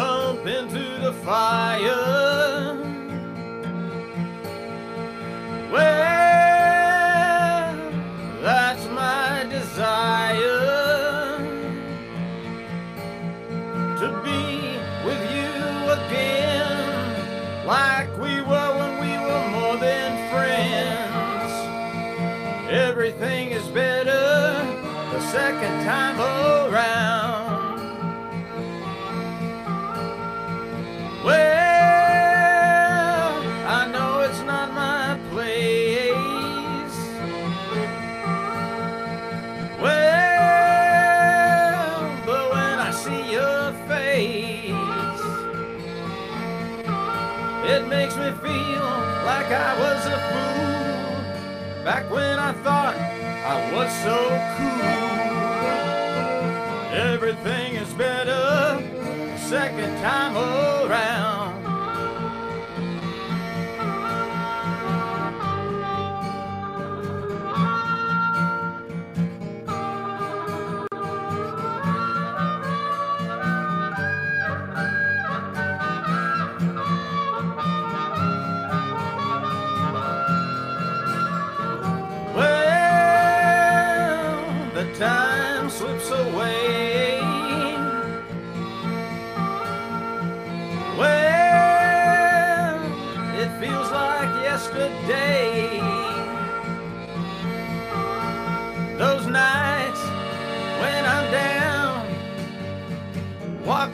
[49.45, 54.17] Like I was a fool back when I thought I was so
[54.57, 54.89] cool.
[56.97, 61.44] Everything is better the second time around.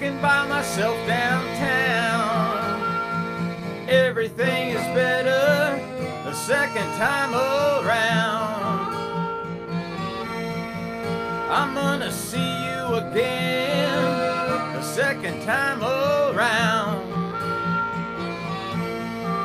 [0.02, 2.82] Walking by myself downtown.
[3.88, 5.80] Everything is better
[6.24, 8.95] the second time around.
[11.52, 17.14] I'm gonna see you again the second time around.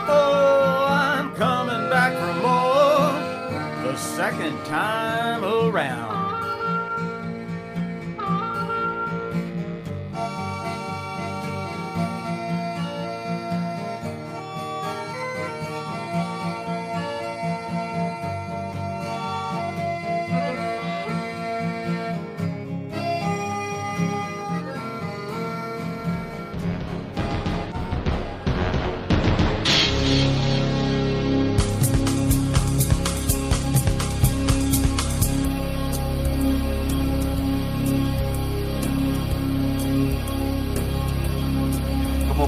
[0.09, 3.13] Oh, I'm coming back for more
[3.93, 6.16] the second time around.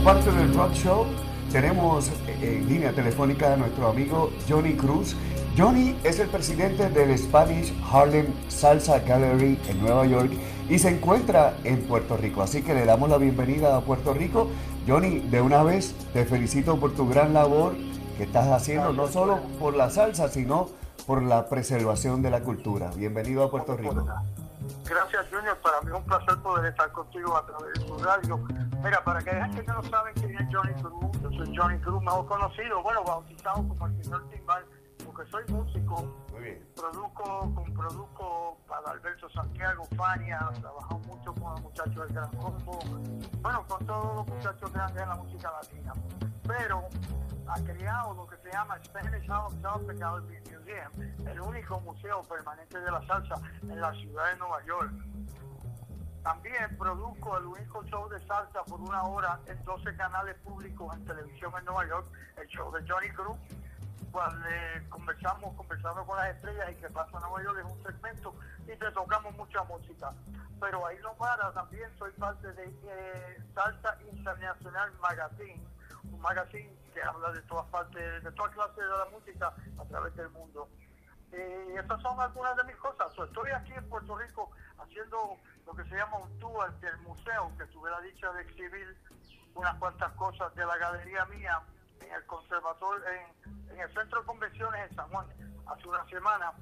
[0.08, 1.04] Parte del Rock Show,
[1.52, 5.14] tenemos eh, en línea telefónica a nuestro amigo Johnny Cruz.
[5.54, 10.32] Johnny es el presidente del Spanish Harlem Salsa Gallery en Nueva York
[10.70, 12.40] y se encuentra en Puerto Rico.
[12.40, 14.48] Así que le damos la bienvenida a Puerto Rico.
[14.86, 17.74] Johnny, de una vez te felicito por tu gran labor
[18.16, 20.70] que estás haciendo, no solo por la salsa, sino
[21.06, 22.90] por la preservación de la cultura.
[22.96, 24.06] Bienvenido a Puerto Rico.
[24.84, 25.56] Gracias, Junior.
[25.58, 28.36] Para mí es un placer poder estar contigo a través de tu radio.
[28.82, 32.26] Mira, para que que no saben quién es Johnny Cruz, yo soy Johnny Cruz, mejor
[32.26, 34.64] conocido, bueno, bautizado como el señor Timbal,
[35.04, 36.14] porque soy músico.
[36.76, 42.78] Produzco, con, produzco para Alberto Santiago, Fania, trabajamos mucho con los muchachos del Gran Combo,
[43.42, 45.92] bueno, con todos los muchachos grandes en la música latina.
[46.48, 46.88] Pero
[47.46, 53.06] ha creado lo que se llama Spanish Gallery Museum, el único museo permanente de la
[53.06, 54.90] salsa en la ciudad de Nueva York.
[56.22, 61.04] También produzco el único show de salsa por una hora en 12 canales públicos en
[61.04, 62.06] televisión en Nueva York,
[62.38, 63.36] el show de Johnny Cruz,
[64.10, 67.82] cuando eh, conversamos, conversando con las estrellas y que pasa en Nueva York es un
[67.82, 68.34] segmento
[68.64, 70.12] y te tocamos mucha música.
[70.58, 75.62] Pero ahí no para, también soy parte de eh, Salsa Internacional Magazine,
[76.18, 80.28] magazine que habla de todas partes, de todas clases de la música a través del
[80.30, 80.68] mundo.
[81.32, 83.12] Eh, estas son algunas de mis cosas.
[83.18, 87.66] Estoy aquí en Puerto Rico haciendo lo que se llama un tour del museo, que
[87.66, 88.96] tuve la dicha de exhibir
[89.54, 91.60] unas cuantas cosas de la galería mía
[92.00, 95.26] en el conservatorio, en, en el centro de convenciones en San Juan,
[95.66, 96.52] hace una semana,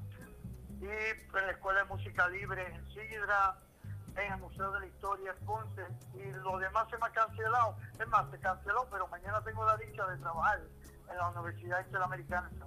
[0.80, 3.56] y en la Escuela de Música Libre en Sidra,
[4.16, 5.82] en el Museo de la Historia Ponce,
[6.14, 7.76] y lo demás se me ha cancelado.
[8.00, 10.60] Es más, se canceló, pero mañana tengo la dicha de trabajar
[11.10, 12.58] en la Universidad Interamericana en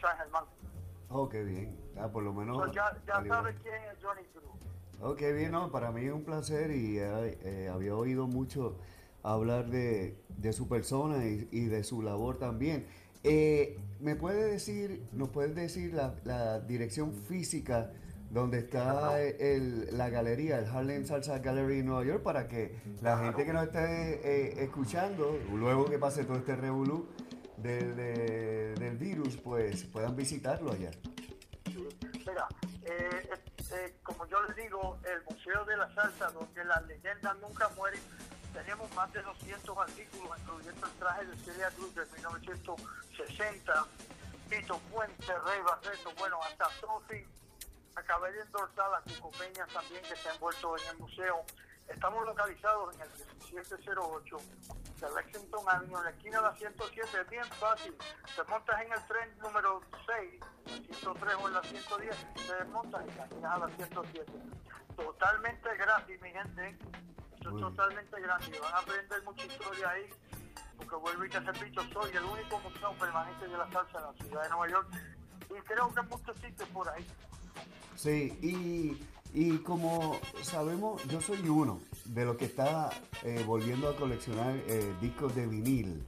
[0.00, 0.44] San- Germán.
[1.10, 1.76] Oh, qué bien.
[1.98, 2.56] Ah, por lo menos.
[2.58, 4.44] So, ya ya sabes quién es Johnny Cruz.
[5.00, 8.76] Oh, qué bien, no, para mí es un placer y eh, eh, había oído mucho
[9.22, 12.86] hablar de, de su persona y, y de su labor también.
[13.24, 17.90] Eh, ¿Me puede decir, nos puedes decir la, la dirección física
[18.30, 23.18] donde está el- la galería, el Harlem Salsa Gallery en Nueva York, para que la
[23.18, 23.80] gente que nos esté
[24.22, 27.08] eh, escuchando, luego que pase todo este revolú
[27.56, 30.90] del, de- del virus, pues puedan visitarlo allá?
[31.74, 32.46] Mira,
[32.84, 33.40] eh, eh,
[33.72, 38.00] eh, como yo les digo, el Museo de la Salsa, donde las leyendas nunca mueren,
[38.52, 43.86] tenemos más de 200 artículos, incluyendo el traje de Celia Cruz de 1960,
[44.50, 47.26] Tito Puente, Rey Barreto, bueno, hasta Sophie,
[47.98, 51.44] acabé de endorsar a Cuco Peña también, que está envuelto en el museo.
[51.88, 53.08] Estamos localizados en el
[53.52, 54.36] 1708
[55.00, 57.20] de Lexington Avenue, en la esquina de la 107.
[57.20, 57.96] Es bien fácil.
[58.36, 63.04] Te montas en el tren número 6, la 103 o en la 110, te desmontas
[63.06, 64.32] y caminas a la 107.
[64.96, 66.78] Totalmente gratis, mi gente.
[67.34, 68.60] Esto es totalmente gratis.
[68.60, 70.10] Van a aprender mucha historia ahí.
[70.76, 74.12] Porque vuelvo y te repito, soy el único museo permanente de la salsa en la
[74.12, 74.88] ciudad de Nueva York.
[75.50, 77.06] Y creo que en muchos sitios por ahí.
[77.94, 78.96] Sí, y,
[79.32, 82.90] y como sabemos, yo soy uno de los que está
[83.24, 86.02] eh, volviendo a coleccionar eh, discos de vinil.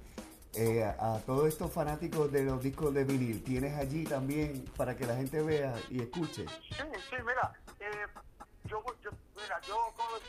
[0.54, 4.96] Eh, a, a todos estos fanáticos de los discos de vinil, ¿tienes allí también para
[4.96, 6.44] que la gente vea y escuche?
[6.48, 6.74] Sí,
[7.08, 7.52] sí, mira,
[8.64, 9.10] yo, yo,
[9.42, 9.76] mira, yo,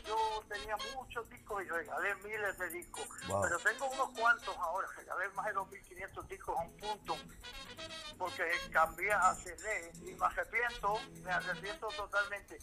[0.06, 3.42] yo tenía muchos discos y regalé miles de discos, Wow.
[3.42, 7.16] pero tengo unos cuantos ahora, regalé más de 2.500 discos a un punto,
[8.18, 12.58] porque cambié a CD y me arrepiento, me arrepiento totalmente,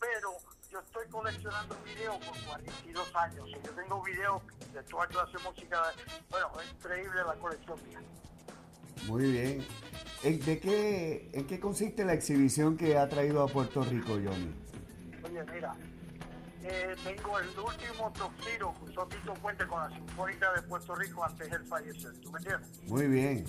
[0.00, 0.36] pero
[0.70, 5.42] yo estoy coleccionando videos por 42 años, y yo tengo videos de toda clase de
[5.44, 5.92] música,
[6.30, 8.00] bueno, es increíble la colección mía.
[9.06, 9.66] Muy bien.
[10.22, 14.54] ¿En, de qué, ¿En qué consiste la exhibición que ha traído a Puerto Rico, Johnny?
[15.32, 15.74] Mira,
[16.62, 21.24] eh, tengo el último Toxiro que usó Tito Puente con la Sinfónica de Puerto Rico
[21.24, 22.12] antes de él fallecer.
[22.20, 22.82] ¿Tú me entiendes?
[22.82, 23.44] Muy bien.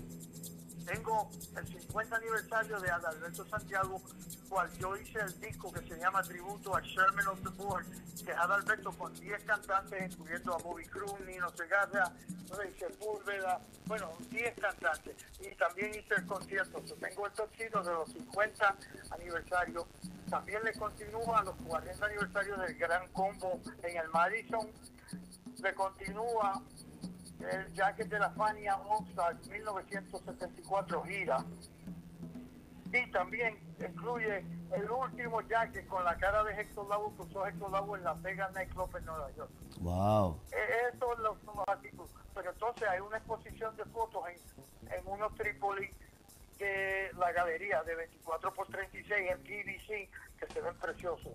[0.86, 4.02] Tengo el 50 aniversario de Adalberto Santiago,
[4.50, 7.86] cual yo hice el disco que se llama Tributo a Sherman of the Board,
[8.24, 12.12] que es Adalberto con 10 cantantes, incluyendo a Bobby Cruz, Nino Segarra,
[12.58, 15.16] Rey Sepúlveda, bueno, 10 cantantes.
[15.40, 16.84] Y también hice el concierto.
[16.86, 18.76] Yo tengo el Toxiro de los 50
[19.12, 19.86] aniversarios.
[20.30, 24.68] También le continúa los 40 aniversarios del Gran Combo en el Madison.
[25.62, 26.62] Le continúa
[27.52, 31.46] el Jacket de la Fania All-Star 1974 gira.
[32.92, 37.72] Y también incluye el último jacket con la cara de Héctor Lavoe que usó Héctor
[37.72, 39.52] Lavoe en la Vega Nightclub en Nueva York.
[39.80, 40.40] Wow.
[40.52, 42.12] Eh, Esos son los, artículos.
[42.36, 45.90] Pero entonces hay una exposición de fotos en, en unos Trípoli
[46.60, 50.10] de la galería de 24 por 36 en PVC
[50.40, 51.34] que se ven preciosos.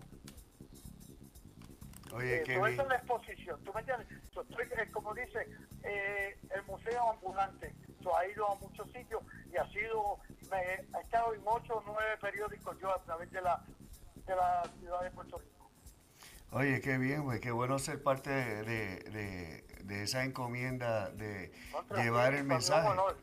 [2.12, 2.74] Oye, Eh, qué todo bien.
[2.74, 4.08] eso es la exposición, ¿tú me entiendes?
[4.34, 5.48] Yo estoy, eh, como dice,
[5.84, 9.22] eh, el museo ambulante, yo ha ido a muchos sitios
[9.52, 10.18] y ha sido,
[10.50, 10.56] me,
[10.96, 13.62] ha estado en ocho o nueve periódicos yo a través de la,
[14.26, 15.70] de la ciudad de Puerto Rico.
[16.50, 22.02] Oye, qué bien, güey, qué bueno ser parte de, de- de- esa encomienda de Contra,
[22.02, 22.86] llevar el mensaje.
[22.86, 23.16] Un honor,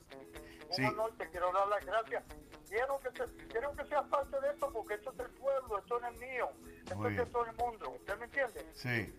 [0.69, 0.83] un Sí.
[0.83, 2.23] honor, te quiero dar las gracias.
[2.67, 5.99] Quiero que, se- quiero que seas parte de esto porque esto es del pueblo, esto
[5.99, 6.49] no es mío,
[6.83, 8.65] esto Muy es de todo el mundo, ¿usted me entiende?
[8.73, 9.15] Sí.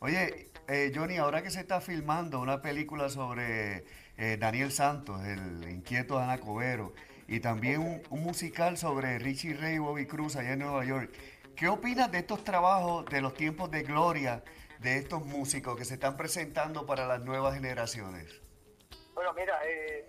[0.00, 3.84] Oye, eh, Johnny, ahora que se está filmando una película sobre
[4.16, 6.92] eh, Daniel Santos, el inquieto Anacobero,
[7.26, 11.12] y también un, un musical sobre Richie Ray y Bobby Cruz allá en Nueva York,
[11.56, 14.42] ¿qué opinas de estos trabajos, de los tiempos de gloria
[14.78, 18.40] de estos músicos que se están presentando para las nuevas generaciones?
[19.14, 20.08] Bueno, mira, eh,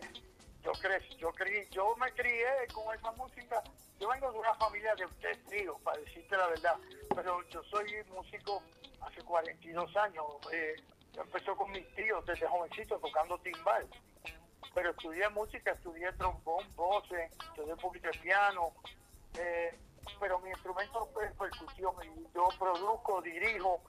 [0.64, 3.64] yo crecí, yo creí, yo me crié con esa música.
[4.00, 6.78] Yo vengo de una familia de usted trío, para decirte la verdad,
[7.16, 8.64] pero yo soy músico
[9.02, 10.26] hace 42 años.
[10.52, 10.76] Eh,
[11.14, 13.88] yo empecé con mis tíos desde jovencito tocando timbal.
[14.74, 18.74] Pero estudié música, estudié trombón, voces, estudié un poquito de piano.
[19.38, 19.78] eh,
[20.20, 21.96] pero mi instrumento es percusión
[22.34, 23.82] yo produzco, dirijo.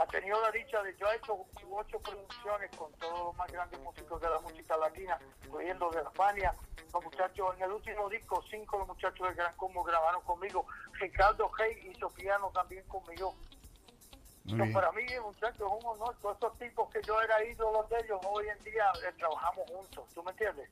[0.00, 3.78] Ha tenido la dicha de, yo he hecho ocho producciones con todos los más grandes
[3.80, 6.54] músicos de la música latina, incluyendo de Fania.
[6.90, 10.64] Los muchachos, en el último disco, cinco los muchachos del Gran Combo grabaron conmigo.
[10.94, 13.34] Ricardo Hey hizo piano también conmigo.
[14.44, 14.72] Bien.
[14.72, 16.16] para mí, muchachos, es un honor.
[16.22, 20.08] Todos estos tipos que yo era ídolo de ellos, hoy en día eh, trabajamos juntos.
[20.14, 20.70] ¿Tú me entiendes?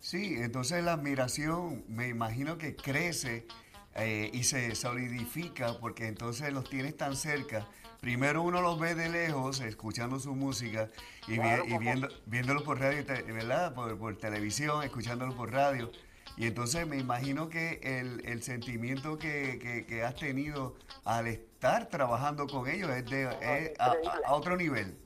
[0.00, 3.46] Sí, entonces la admiración me imagino que crece
[3.94, 7.68] eh, y se solidifica porque entonces los tienes tan cerca.
[8.06, 10.88] Primero uno los ve de lejos, escuchando su música
[11.28, 13.72] y, vi- Claro, y viendo, viéndolo por radio, ¿verdad?
[13.76, 15.88] Por, por televisión, escuchándolo por radio.
[16.36, 20.74] Y entonces me imagino que el, el sentimiento que, que- que has tenido
[21.04, 23.94] al estar trabajando con ellos es, de, es a-
[24.32, 24.98] otro nivel.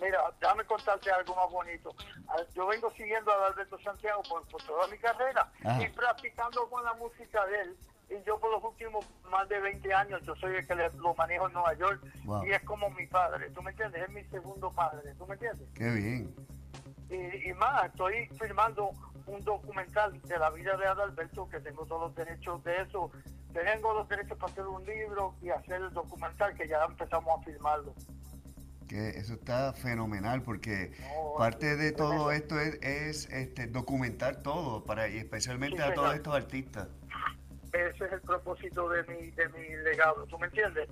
[0.00, 1.96] Mira, déjame contarte algo más bonito.
[2.28, 5.82] Ah, Yo vengo siguiendo a Alberto Santiago por, por toda mi carrera Ajá.
[5.82, 7.76] y practicando con la música de él.
[8.14, 11.14] Y yo por los últimos más de 20 años, yo soy el que le- lo
[11.14, 12.46] manejo en Nueva York Wow.
[12.46, 14.02] y es como mi padre, ¿tú me entiendes?
[14.04, 15.68] Es mi segundo padre, ¿tú me entiendes?
[15.74, 16.34] Qué bien.
[17.10, 18.90] Y, y más, estoy filmando
[19.26, 23.10] un documental de la vida de Adalberto, que tengo todos los derechos de eso.
[23.52, 27.44] Tengo los derechos para hacer un libro y hacer el documental, que ya empezamos a
[27.44, 27.94] filmarlo.
[28.88, 34.84] Que eso está fenomenal porque No, parte de todo esto es, es, este, documentar todo
[34.84, 36.88] para y especialmente Sí, a todos estos artistas.
[37.74, 40.88] Ese es el propósito de mi, de mi legado, ¿tú me entiendes?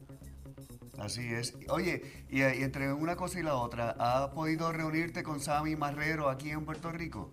[0.98, 1.56] Así es.
[1.68, 6.28] Oye, y, y entre una cosa y la otra, ¿has podido reunirte con Sammy Marrero
[6.28, 7.32] aquí en Puerto Rico?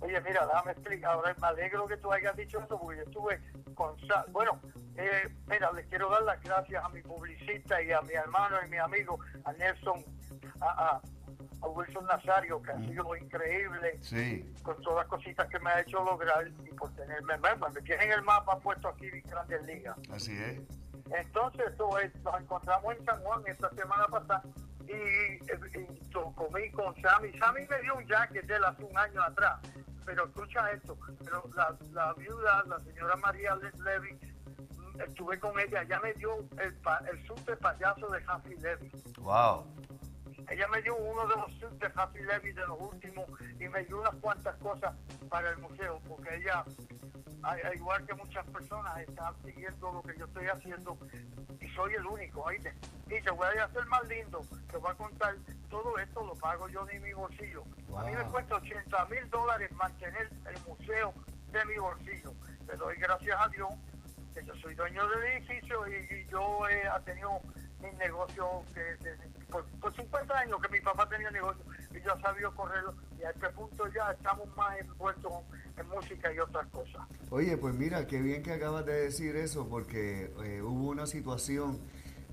[0.00, 1.12] Oye, mira, déjame explicar.
[1.12, 3.40] Ahora me alegro que tú hayas dicho eso porque yo estuve
[3.74, 3.98] con.
[4.08, 4.58] Sa- Bueno,
[4.96, 8.70] eh, mira, les quiero dar las gracias a mi publicista y a mi hermano y
[8.70, 10.02] mi amigo, a Nelson,
[10.60, 10.66] a,
[10.96, 11.02] a-
[11.62, 14.54] a Wilson Nazario, que ha sido increíble Sí.
[14.62, 17.36] con todas las cositas que me ha hecho lograr y por tenerme.
[17.38, 19.96] Me, me tienen el mapa puesto aquí en Grandes Ligas.
[20.12, 20.60] Así es.
[21.12, 24.42] Entonces, esto es, nos encontramos en San Juan esta semana pasada
[24.86, 27.36] y, y- y comí con Sammy.
[27.38, 29.60] Sammy me dio un jacket de él hace un año atrás,
[30.06, 35.58] pero escucha esto, pero la, la viuda, la señora María Le- Levy, mm, estuve con
[35.58, 36.78] ella, ella me dio el,
[37.10, 38.90] el de payaso de Happy Levy.
[39.18, 39.66] Wow.
[40.48, 43.26] Ella me dio uno de los suits de Happy Levy de los últimos
[43.58, 44.94] y me dio unas cuantas cosas
[45.28, 46.64] para el museo, porque ella,
[47.74, 50.98] igual que muchas personas, está siguiendo lo que yo estoy haciendo
[51.60, 52.74] y soy el único, ¿oíste?
[53.06, 54.40] Y te voy a hacer más lindo,
[54.70, 55.36] te voy a contar,
[55.68, 57.64] todo esto lo pago yo de mi bolsillo.
[57.96, 61.12] A mí me cuesta 80 mil dólares mantener el museo
[61.52, 62.32] de mi bolsillo.
[62.66, 63.68] Le doy gracias a Dios
[64.34, 67.40] que yo soy dueño del edificio y, y yo he tenido
[67.82, 69.16] mi negocio que, de-
[69.50, 71.62] por, por 50 años que mi papá tenía negocio
[71.92, 75.32] y yo sabido correrlo y a este punto ya estamos más envueltos
[75.76, 77.02] en música y otras cosas.
[77.30, 81.80] Oye, pues mira, qué bien que acabas de decir eso, porque eh, hubo una situación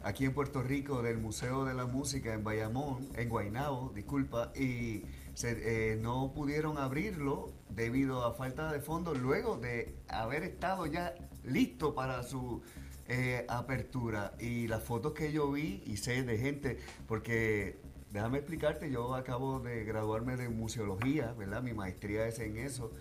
[0.03, 5.03] aquí en Puerto Rico del Museo de la Música en Bayamón, en Guaynabo, disculpa, y
[5.34, 11.14] se- eh, no pudieron abrirlo debido a falta de fondos luego de haber estado ya
[11.44, 12.61] listo para su
[13.08, 14.34] eh, apertura.
[14.40, 16.78] Y las fotos que yo vi y sé de gente,
[17.08, 17.78] porque
[18.12, 21.62] déjame explicarte, yo acabo de graduarme de museología, ¿verdad?
[21.62, 22.92] Mi maestría es en eso.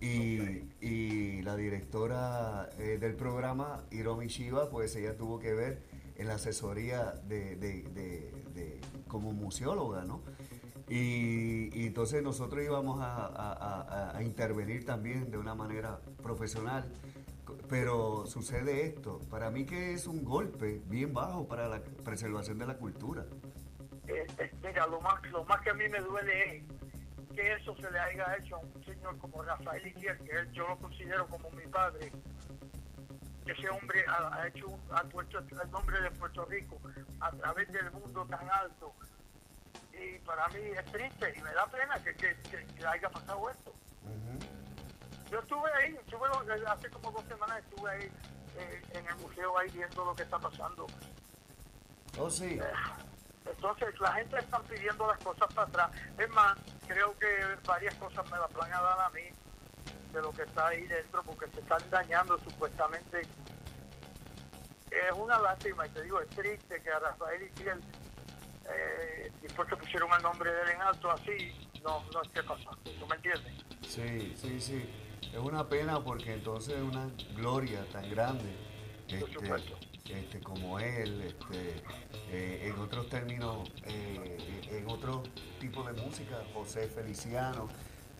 [0.00, 5.82] Y, y la directora eh, del programa, Hiromi Shiba, pues ella tuvo que ver
[6.16, 10.20] en la asesoría de, de- de- de- como museóloga, ¿no?
[10.88, 16.84] Y, y entonces nosotros íbamos a, a- a- a intervenir también de una manera profesional,
[17.68, 22.66] pero sucede esto, para mí que es un golpe bien bajo para la preservación de
[22.66, 23.24] la cultura.
[24.08, 24.26] Eh,
[24.62, 26.64] mira, lo más, lo más que a mí me duele es
[27.34, 30.66] que eso se le haya hecho a un señor como Rafael Itier, que él- yo
[30.68, 32.10] lo considero como mi padre.
[33.44, 36.80] que Ese hombre ha, ha hecho, un- ha puesto el nombre de Puerto Rico
[37.20, 38.92] a través del mundo tan alto.
[39.92, 43.48] Y para mí es triste y me da pena que, que- que- que haya pasado
[43.50, 43.72] esto.
[45.36, 48.10] Yo estuve ahí, estuve lo- hace como dos semanas estuve ahí
[48.56, 50.86] eh, en el museo ahí viendo lo que está pasando.
[52.18, 52.58] Oh, sí.
[53.44, 55.90] Entonces la gente está pidiendo las cosas para atrás.
[56.18, 56.56] Es más,
[56.88, 57.26] creo que
[57.66, 59.24] varias cosas me las van a dar a mí
[60.14, 63.20] de lo que está ahí dentro porque se están dañando supuestamente.
[64.90, 67.78] Es una lástima y te digo, es triste que a Rafael Itiel,
[68.70, 72.78] eh, después que pusieron el nombre de él en alto así, no, no esté pasando.
[72.98, 73.52] ¿Tú me entiendes?
[73.86, 75.02] Sí, sí, sí.
[75.32, 78.56] Es una pena porque entonces es una gloria tan grande
[79.08, 81.82] este, este, como él, este,
[82.30, 85.22] eh, en otros términos, eh, en otro
[85.60, 87.68] tipo de música, José Feliciano,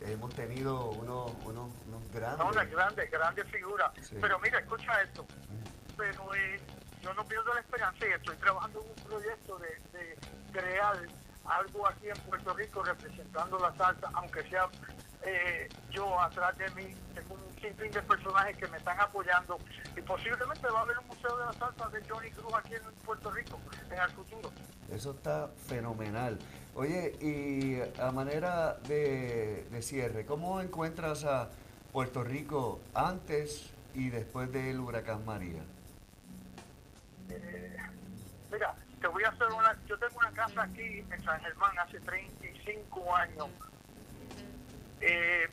[0.02, 2.38] hemos tenido unos, unos, unos grandes.
[2.38, 3.92] No, una grande, grande figura.
[4.00, 4.16] Sí.
[4.20, 5.26] Pero mira, escucha esto.
[5.96, 6.60] Pero eh,
[7.02, 10.16] yo no pierdo la esperanza y estoy trabajando en un proyecto de, de
[10.52, 10.96] crear
[11.44, 14.68] algo aquí en Puerto Rico representando la salsa, aunque sea
[15.26, 19.58] eh, yo atrás de mí, tengo un sinfín de personajes que me están apoyando
[19.96, 22.82] y posiblemente va a haber un museo de la salsa de Johnny Cruz aquí en
[23.04, 23.58] Puerto Rico
[23.90, 24.52] en el futuro.
[24.90, 26.38] Eso está fenomenal.
[26.74, 31.50] Oye, y a manera de, de cierre, ¿cómo encuentras a
[31.92, 35.62] Puerto Rico antes y después del huracán María?
[37.30, 37.76] Eh,
[38.52, 39.76] mira, te voy a hacer una.
[39.86, 43.48] Yo tengo una casa aquí en San Germán hace 35 años.
[45.08, 45.48] Eh,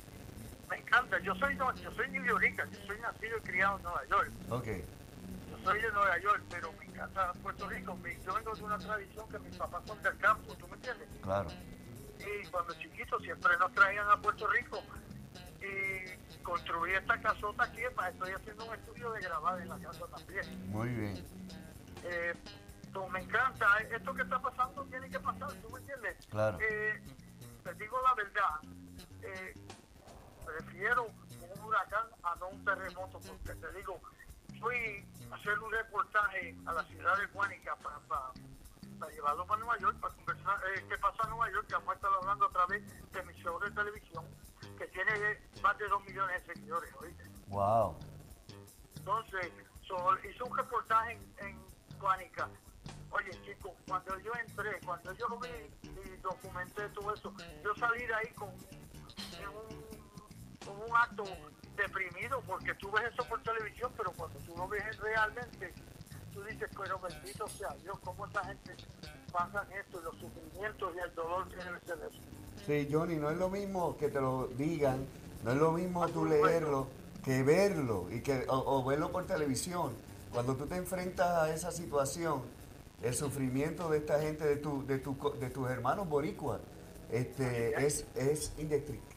[0.70, 1.20] me encanta.
[1.20, 4.32] Yo soy no- yo soy New Yorker, yo soy nacido y criado en Nueva York.
[4.50, 4.68] Ok,
[5.50, 7.98] Yo soy de Nueva York, pero me encanta Puerto Rico.
[8.26, 11.08] Yo vengo de una tradición que mis papás son del campo, ¿tú me entiendes?
[11.22, 11.50] claro.
[12.20, 14.82] Y cuando chiquitos siempre nos traían a Puerto Rico.
[15.62, 20.06] Y construí esta casota aquí, más, estoy haciendo un estudio de grabar en la casa
[20.08, 20.72] también.
[20.72, 21.26] Muy bien.
[22.04, 22.34] Eh,
[22.94, 26.26] pues me encanta, esto que está pasando tiene que pasar, ¿tú me entiendes?
[26.28, 26.58] Claro.
[26.62, 27.02] Eh,
[27.64, 28.60] te digo la verdad,
[29.24, 29.54] eh,
[30.45, 34.00] prefiero un huracán a no un terremoto, porque te digo,
[34.60, 39.78] fui a hacer un reportaje a la ciudad de Guánica para, para, llevarlo para Nueva
[39.80, 42.50] York, para conversar eh, qué pasa en Nueva York, que vamos a estar hablando a
[42.52, 44.26] través de mi show de televisión,
[44.78, 47.24] que tiene más de dos millones de seguidores, ¿oíste?
[47.48, 47.98] Wow.
[48.98, 49.52] Entonces,
[49.88, 49.98] so,
[50.30, 51.66] hizo un reportaje en, en
[52.00, 52.50] Guánica.
[53.12, 57.34] Oye, chicos, cuando yo entré, cuando yo vi y documenté todo eso,
[57.64, 58.50] yo salí de ahí con,
[59.44, 61.24] en un, un acto
[61.76, 65.74] deprimido, porque tú ves eso por televisión, pero cuando tú lo ves realmente,
[66.34, 68.76] tú dices, pero bendito sea Dios, cómo esta gente
[69.32, 72.20] pasa esto, y los sufrimientos y el dolor que debe ser eso.
[72.65, 75.06] Sí, Johnny, no es lo mismo que te lo digan,
[75.44, 76.88] no es lo mismo tú leerlo
[77.24, 79.94] que verlo y que o, o verlo por televisión.
[80.32, 82.41] Cuando tú te enfrentas a esa situación,
[83.02, 86.60] el sufrimiento de esta gente, de, tu, de, tu, de tus hermanos boricuas,
[87.11, 88.53] este, es, es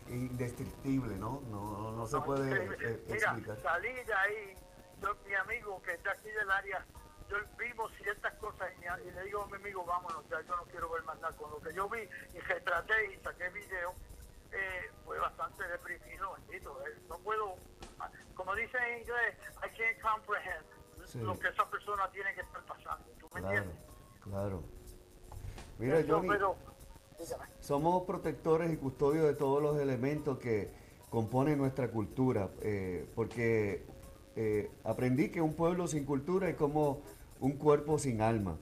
[0.09, 1.41] indescriptible, ¿no?
[1.49, 3.61] No, no, no se puede eh, Mira, explicar.
[3.61, 4.55] salí de ahí,
[5.03, 6.85] yo, mi amigo que está aquí del área,
[7.29, 10.91] yo vimos ciertas cosas y, le digo a mi amigo, vámonos, ya yo no quiero
[10.91, 11.35] ver más nada.
[11.37, 13.95] Con lo que yo vi y retraté y saqué video,
[14.53, 16.87] eh, fue bastante deprimido, bendito.
[16.87, 17.57] eh, No puedo,
[18.35, 20.67] como dice en inglés, I can't comprehend
[21.05, 21.21] Sí.
[21.21, 23.05] lo que esa persona tiene que estar pasando.
[23.21, 23.85] ¿Tú me Claro, entiendes?
[24.23, 24.65] claro.
[25.79, 26.57] Mira, Yo, Johnny, pero.
[27.61, 30.71] Somos protectores y custodios de todos los elementos que
[31.11, 33.85] componen nuestra cultura, eh, porque
[34.37, 37.01] eh, aprendí que un pueblo sin cultura es como
[37.41, 38.57] un cuerpo sin alma.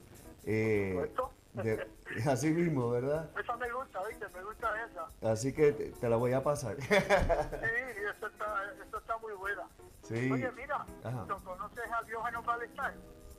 [0.45, 1.11] Eh,
[1.53, 1.87] de-
[2.29, 3.29] así mismo, ¿verdad?
[3.39, 4.25] Esa me gusta, ¿viste?
[4.29, 5.31] Me gusta esa.
[5.31, 6.77] Así que te, te la voy a pasar.
[6.81, 9.63] Sí, eso está, eso está muy buena.
[10.03, 10.29] Sí.
[10.31, 11.25] Oye, mira, Ajá.
[11.27, 12.93] ¿tú conoces a Diógenes Balestar?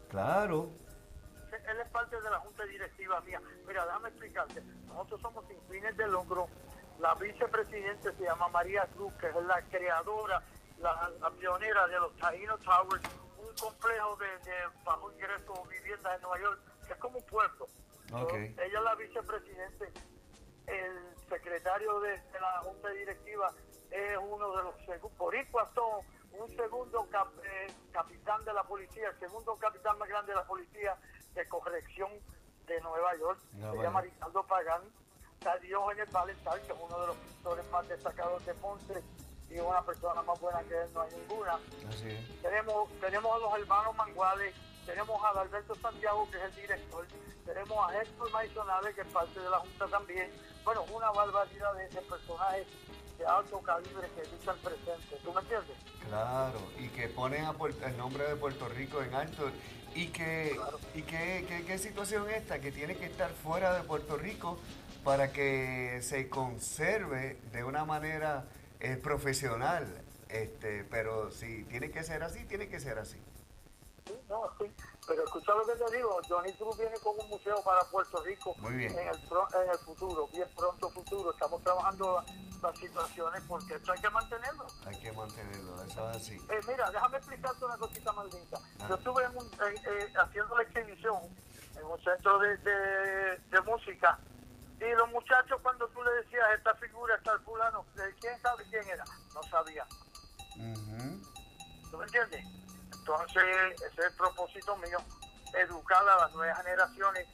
[0.09, 0.71] claro.
[1.69, 3.41] Él es parte de la junta directiva mía.
[3.67, 4.63] Mira, déjame explicarte.
[4.87, 6.49] Nosotros somos sin fines de lucro.
[6.99, 10.43] La vicepresidente se llama María Cruz, que es la creadora,
[10.79, 13.03] la, la pionera de los Taino Towers,
[13.39, 14.55] un complejo de, de
[14.85, 17.67] bajo ingreso viviendas en Nueva York, que es como un puerto.
[18.13, 18.33] Ok.
[18.35, 19.93] Ella es la vicepresidente.
[20.67, 23.53] El secretario de, de la junta directiva
[23.91, 25.19] es uno de los segundos.
[25.19, 30.33] Boricuas son un segundo cap- eh, capitán de la policía, el segundo capitán más grande
[30.33, 30.97] de la policía
[31.37, 32.11] de corrección
[32.67, 33.39] de Nueva York.
[33.45, 33.83] Ah, Se bueno.
[33.83, 34.83] llama Ricardo Pagán.
[35.39, 39.05] Está Diógenes Valental, que es uno de los pintores más destacados de Ponce
[39.51, 41.59] y una persona más buena que él, no hay ninguna.
[42.43, 44.55] Tenemos, tenemos a los hermanos Manguales,
[44.87, 47.07] tenemos a Alberto Santiago, que es el director,
[47.45, 50.31] tenemos a Héctor Maisonales, que es parte de la Junta también.
[50.65, 52.67] Bueno, una barbaridad de, de personajes
[53.19, 55.17] de alto calibre que luchan presente.
[55.23, 55.77] ¿Tú me entiendes?
[56.09, 57.55] Claro, y que ponen a
[57.85, 59.51] el nombre de Puerto Rico en alto.
[59.97, 60.55] Y que,
[60.95, 64.59] y que, que- qué situación esta, que tiene que estar fuera de Puerto Rico
[65.03, 68.45] para que se conserve de una manera
[68.81, 69.87] eh, profesional.
[70.29, 73.17] Este, pero si tiene que ser así, tiene que ser así.
[74.07, 74.71] Sí, no, sí.
[75.07, 78.55] Pero escucha lo que te digo, Johnny Cruz viene con un museo para Puerto Rico
[78.59, 78.93] Muy bien.
[78.93, 81.31] En, el, en el futuro, bien pronto futuro.
[81.33, 82.23] Estamos trabajando
[82.63, 84.67] las situaciones porque esto hay que mantenerlo.
[84.87, 86.35] Hay que mantenerlo, eso es así.
[86.49, 88.59] Eh, mira, déjame explicarte una cosita linda.
[88.81, 88.87] Ah.
[88.89, 91.17] Yo estuve en un- en- eh, haciendo la exhibición
[91.77, 94.19] en un centro de, de- de música
[94.81, 98.65] y los muchachos cuando tú le decías esta figura, está el fulano, ¿de ¿quién sabe
[98.71, 99.05] quién era?
[99.35, 99.87] No sabía.
[101.91, 102.45] ¿Tú me entiendes?
[102.99, 103.43] Entonces,
[103.77, 104.99] ese es el propósito mío,
[105.55, 107.27] educar a las nuevas generaciones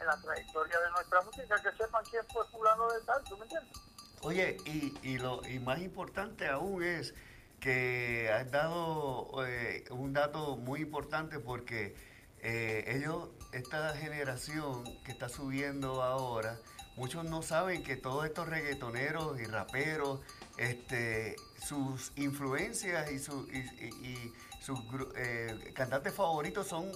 [0.00, 3.44] en la trayectoria de nuestra música, que sepan quién fue fulano de tal, ¿tú me
[3.44, 3.72] entiendes?
[4.22, 7.14] Oye, y, y lo y más importante aún es
[7.58, 11.94] que has dado eh, un dato muy importante porque
[12.42, 16.58] eh, ellos, esta generación que está subiendo ahora,
[16.96, 20.20] muchos no saben que todos estos reggaetoneros y raperos,
[20.58, 24.78] este, sus influencias y, su- y, y- y sus
[25.16, 26.90] eh, cantantes favoritos son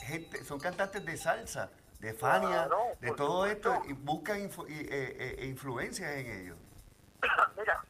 [0.00, 5.44] gente, son cantantes de salsa, de Fania, Claro, de todo esto, y buscan influ- y,
[5.46, 6.56] influencias en ellos.
[7.56, 7.82] Mira,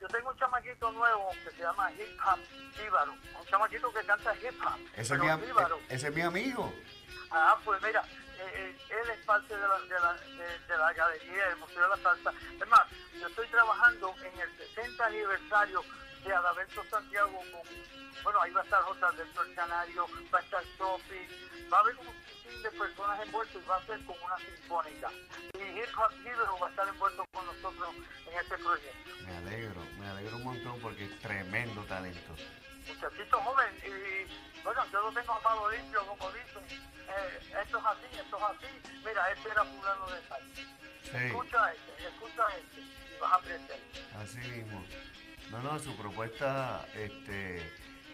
[0.00, 2.38] yo tengo un chamaquito nuevo que se llama Hip Hop
[2.76, 4.78] Jíbaro, un chamaquito que canta hip hop.
[4.96, 5.80] Ese es, mi, jíbaro.
[5.88, 6.72] ese es mi amigo.
[7.30, 8.02] Ah, pues mira,
[8.38, 11.82] eh, eh, él es parte de la, de, la, de, de la galería del Museo
[11.82, 12.32] de la Salsa.
[12.60, 12.82] Es más,
[13.18, 15.82] yo estoy trabajando en el 60 aniversario
[16.24, 20.42] de Adalberto Santiago con, bueno, ahí va a estar José Alberto el Canario, va a
[20.42, 22.31] estar Sofi, va a haber un sinfín
[22.62, 25.10] de personas envueltas y va a ser como una sinfónica.
[25.54, 27.94] Y Hop Hero va a estar envuelto con nosotros
[28.26, 29.10] en este proyecto.
[29.26, 32.34] Me alegro, me alegro un montón porque es tremendo talento.
[32.86, 37.84] muchachito joven y bueno yo lo tengo a mano limpio como dicen Eh, esto es
[37.84, 40.42] así esto es así mira este era fulano de tal
[41.26, 43.80] escucha este escucha este y vas a aprender
[44.22, 44.84] Así mismo.
[45.50, 47.70] No, no, su propuesta este,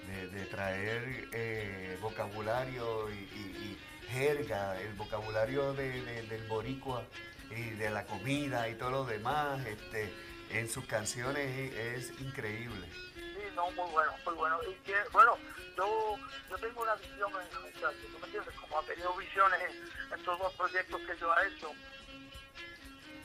[0.06, 3.78] de, de traer eh, vocabulario y
[4.10, 7.02] jerga, el vocabulario de- de- del boricua
[7.51, 10.12] y de la comida y todo lo demás, este,
[10.51, 12.86] en sus canciones es, increíble.
[13.14, 13.22] sí
[13.55, 14.59] no muy bueno, muy bueno.
[14.64, 15.36] Y que, bueno,
[15.76, 16.16] yo,
[16.51, 18.55] yo tengo una visión en el muchacho, ¿tú me entiendes?
[18.60, 19.60] Como ha tenido visiones
[20.12, 21.70] en, todos los proyectos que yo he hecho.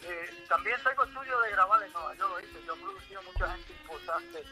[0.05, 2.59] Eh, también tengo estudio de grabar en Nueva York, ¿oíste?
[2.65, 4.43] Yo he producido mucha gente importante.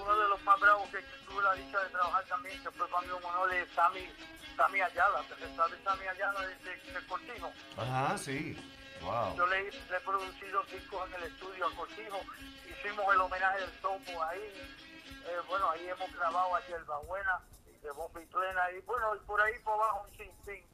[0.00, 3.06] Uno de los más bravos que tuve la dicha de trabajar también, que fue para
[3.06, 4.08] mí un honor, es Sammy,
[4.56, 7.52] Sammy Ayala, ¿te sabes Sammy Ayala de, de, de Cortijo?
[7.76, 8.56] Ajá, sí.
[9.02, 9.36] Wow.
[9.36, 12.20] Yo le, le he producido discos en el estudio a Cortijo,
[12.68, 17.40] hicimos el homenaje del Topo ahí, eh, bueno, ahí hemos grabado a Yerba Buena,
[17.82, 20.64] de Bomba y Plena, y bueno, y por ahí por abajo un sinfín.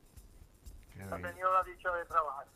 [0.95, 1.23] Bien.
[1.23, 2.47] tenido la dicha de trabajar.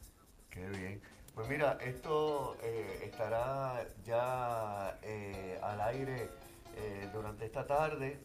[0.51, 1.03] Qué bien.
[1.35, 6.31] Pues mira, esto eh, estará ya eh, al aire
[6.77, 8.21] eh, durante esta tarde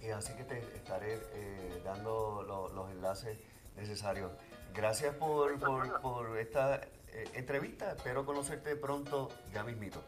[0.00, 3.38] y así que te estaré eh, dando lo- los enlaces
[3.76, 4.30] necesarios.
[4.74, 6.76] Gracias por, por, por esta
[7.08, 7.92] eh, entrevista.
[7.92, 10.02] Espero conocerte pronto, ya mismito.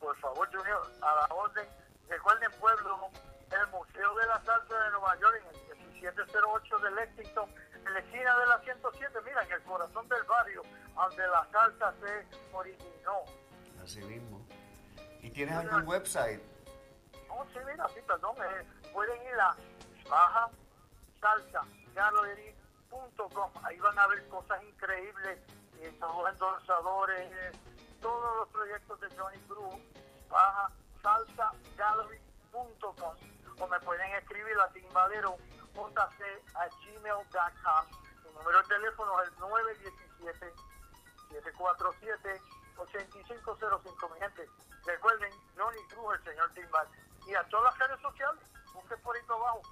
[0.00, 1.66] Por favor, Junior, a la orden.
[2.08, 3.10] Recuerden, pueblo,
[3.50, 7.50] el Museo de la Salsa de Nueva York, en el 1708 de Lexington,
[7.86, 10.62] en la esquina de la 107, mira, en el corazón del barrio,
[10.94, 13.22] donde la salsa se originó.
[13.84, 14.40] Así mismo.
[15.22, 16.40] ¿Y tienes algún website?
[18.14, 19.54] Eh, pueden ir a
[20.08, 20.50] baja
[21.20, 21.64] salsa
[21.94, 23.50] gallery.com.
[23.64, 25.38] Ahí van a ver cosas increíbles,
[25.80, 27.52] eh, todos los endorsadores, eh,
[28.00, 29.74] todos los proyectos de Johnny Cruz.
[30.30, 30.70] Baja
[31.02, 33.16] salsa gallery.com.
[33.60, 35.36] O me pueden escribir a timbalero
[36.54, 37.86] a gmail.com.
[38.24, 40.52] Mi número de teléfono es el 917
[41.30, 42.42] 747
[42.78, 44.48] 8505, mi gente.
[44.86, 46.88] Recuerden, Johnny Cruz, el señor Timbal.
[47.28, 48.42] Y a todas las redes sociales,
[48.74, 49.62] busquen por ahí para abajo.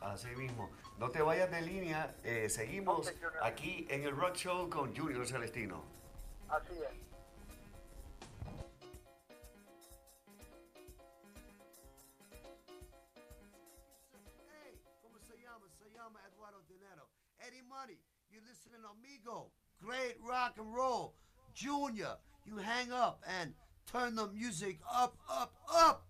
[0.00, 0.70] Así mismo.
[0.98, 2.14] No te vayas de línea.
[2.24, 3.12] eh, seguimos
[3.42, 5.84] aquí en el Rock Show con Junior Celestino.
[6.48, 6.94] Así es.
[14.64, 15.66] Hey, ¿cómo se llama?
[15.78, 17.08] Se llama Eduardo Dinero.
[17.40, 17.98] Eddie Money,
[18.30, 19.50] you're listening to Amigo.
[19.80, 21.14] Great rock and roll.
[21.54, 23.54] Junior, you hang up and
[23.86, 26.06] turn the music up, up, up.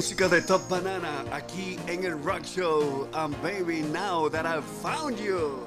[0.00, 3.06] Música de Top Banana aquí en el Rock Show.
[3.12, 5.58] And baby, now that I've found you.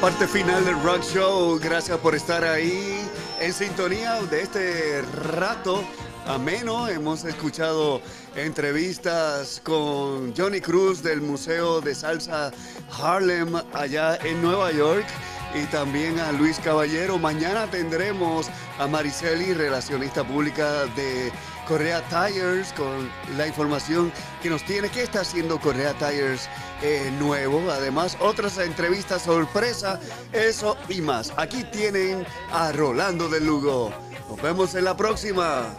[0.00, 1.58] Parte final del Rock Show.
[1.62, 3.06] Gracias por estar ahí
[3.38, 5.84] en sintonía de este rato
[6.26, 6.88] ameno.
[6.88, 8.00] Hemos escuchado
[8.34, 12.50] entrevistas con Johnny Cruz del Museo de Salsa
[12.98, 15.04] Harlem allá en Nueva York
[15.54, 17.18] y también a Luis Caballero.
[17.18, 18.46] Mañana tendremos
[18.78, 21.30] a Mariceli, relacionista pública de
[21.68, 24.10] Correa Tires, con la información
[24.42, 26.48] que nos tiene que está haciendo Correa Tires
[26.82, 27.70] eh, nuevo.
[27.70, 30.00] Además, otras entrevistas sorpresa,
[30.32, 31.32] eso y más.
[31.36, 33.92] Aquí tienen a Rolando de Lugo.
[34.28, 35.74] Nos vemos en la próxima.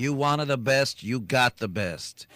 [0.00, 2.26] You wanted the best, you got the best.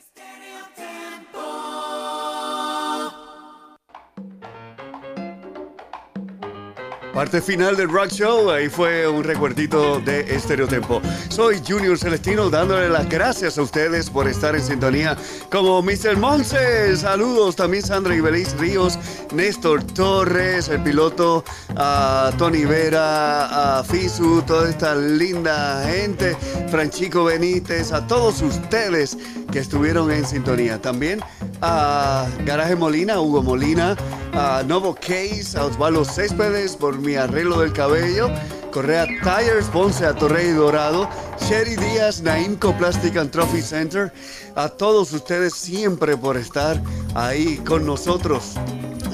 [7.15, 11.01] Parte final del Rock Show, ahí fue un recuerdito de Estereotempo.
[11.29, 15.17] Soy Junior Celestino dándole las gracias a ustedes por estar en sintonía
[15.49, 16.17] como Mr.
[16.17, 16.97] Monse.
[16.97, 18.99] Saludos también Sandra Ibeliz Ríos,
[19.33, 21.45] Néstor Torres, el piloto,
[21.77, 26.37] a Tony Vera, a Fisu, toda esta linda gente,
[26.69, 29.17] Franchico Benítez, a todos ustedes
[29.53, 30.81] que estuvieron en sintonía.
[30.81, 31.21] También
[31.61, 33.97] a Garaje Molina, Hugo Molina,
[34.33, 38.31] a Novo Case, a Osvaldo Céspedes por mi arreglo del cabello,
[38.73, 41.09] Correa Tires, Ponce a Torrey Dorado,
[41.41, 44.13] Sherry Díaz, Naimco Plastic and Trophy Center,
[44.57, 46.81] a todos ustedes siempre por estar
[47.15, 48.55] ahí con nosotros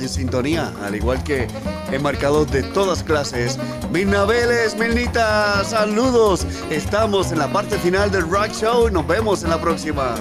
[0.02, 1.46] en sintonía, al igual que
[1.92, 3.58] enmarcados de todas clases.
[3.90, 6.46] Milnabeles, Milnita, saludos.
[6.70, 10.14] Estamos en la parte final del Rock Show y nos vemos en la próxima.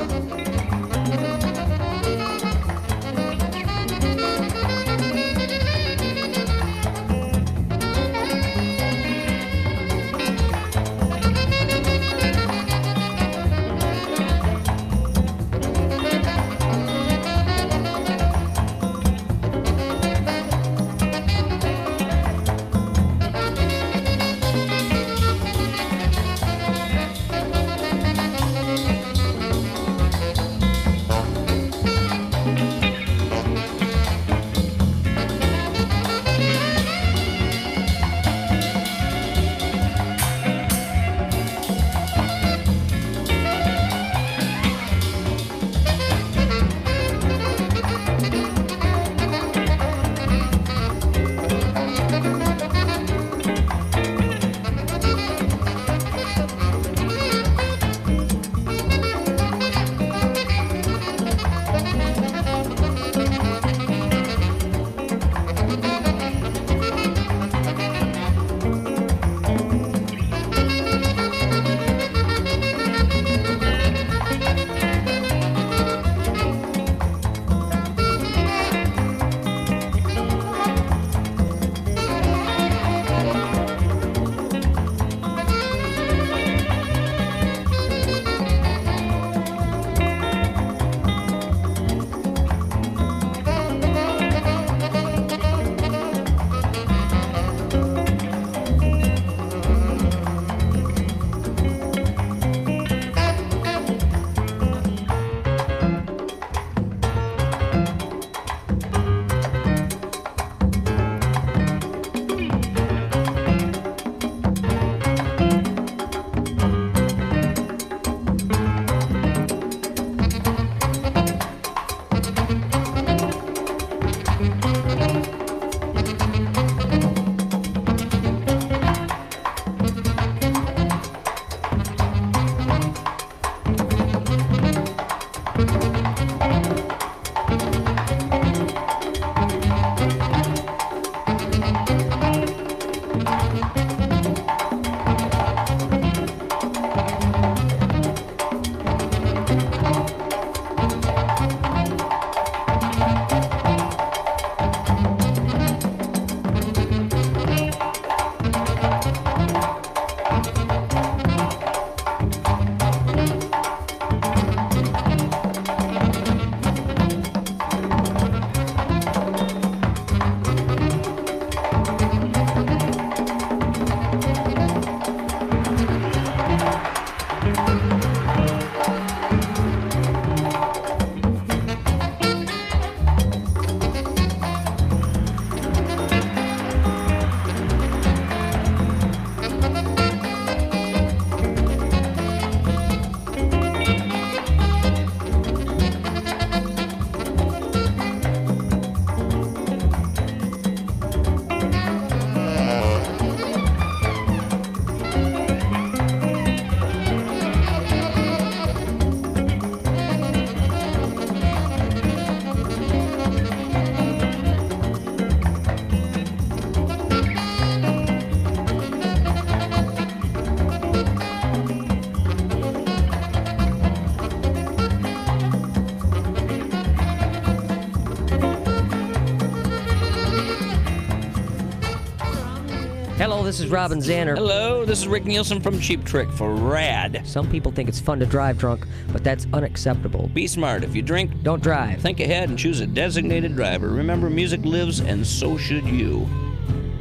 [233.50, 234.36] This is Robin Zanner.
[234.36, 237.24] Hello, this is Rick Nielsen from Cheap Trick for RAD.
[237.26, 240.28] Some people think it's fun to drive drunk, but that's unacceptable.
[240.36, 240.84] Be smart.
[240.84, 242.00] If you drink, don't drive.
[242.00, 243.88] Think ahead and choose a designated driver.
[243.88, 246.30] Remember, music lives, and so should you.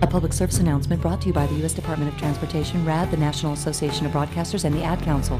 [0.00, 1.74] A public service announcement brought to you by the U.S.
[1.74, 5.38] Department of Transportation, RAD, the National Association of Broadcasters, and the Ad Council.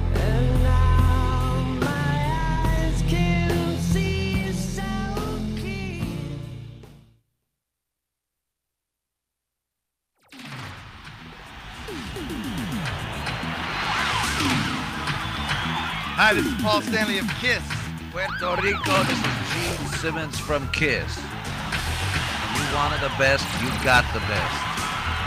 [16.63, 17.63] Paul Stanley of Kiss.
[18.11, 21.17] Puerto Rico, this is Gene Simmons from Kiss.
[21.17, 24.57] You wanted the best, you got the best.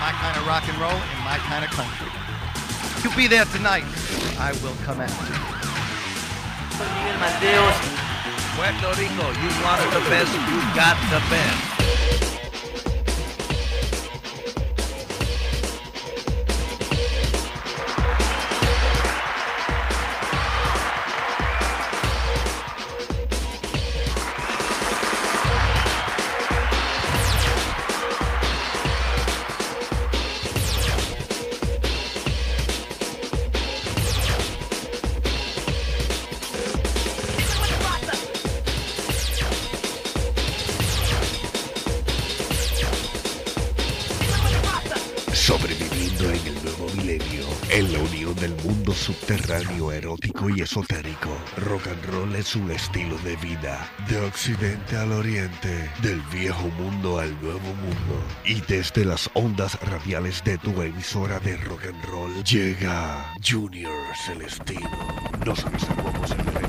[0.03, 2.11] My kind of rock and roll in my kind of country.
[3.01, 3.85] You'll be there tonight.
[4.39, 5.39] I will come after you.
[6.75, 7.77] Soy Miguel Mateos.
[8.55, 11.80] Puerto Rico, you wanted the best, you got the best.
[49.37, 55.11] Subterráneo erótico y esotérico, rock and roll es un estilo de vida, de occidente al
[55.13, 58.23] oriente, del viejo mundo al nuevo mundo.
[58.43, 63.93] Y desde las ondas radiales de tu emisora de rock and roll llega Junior
[64.25, 64.89] Celestino.
[65.45, 66.60] Nos reservamos el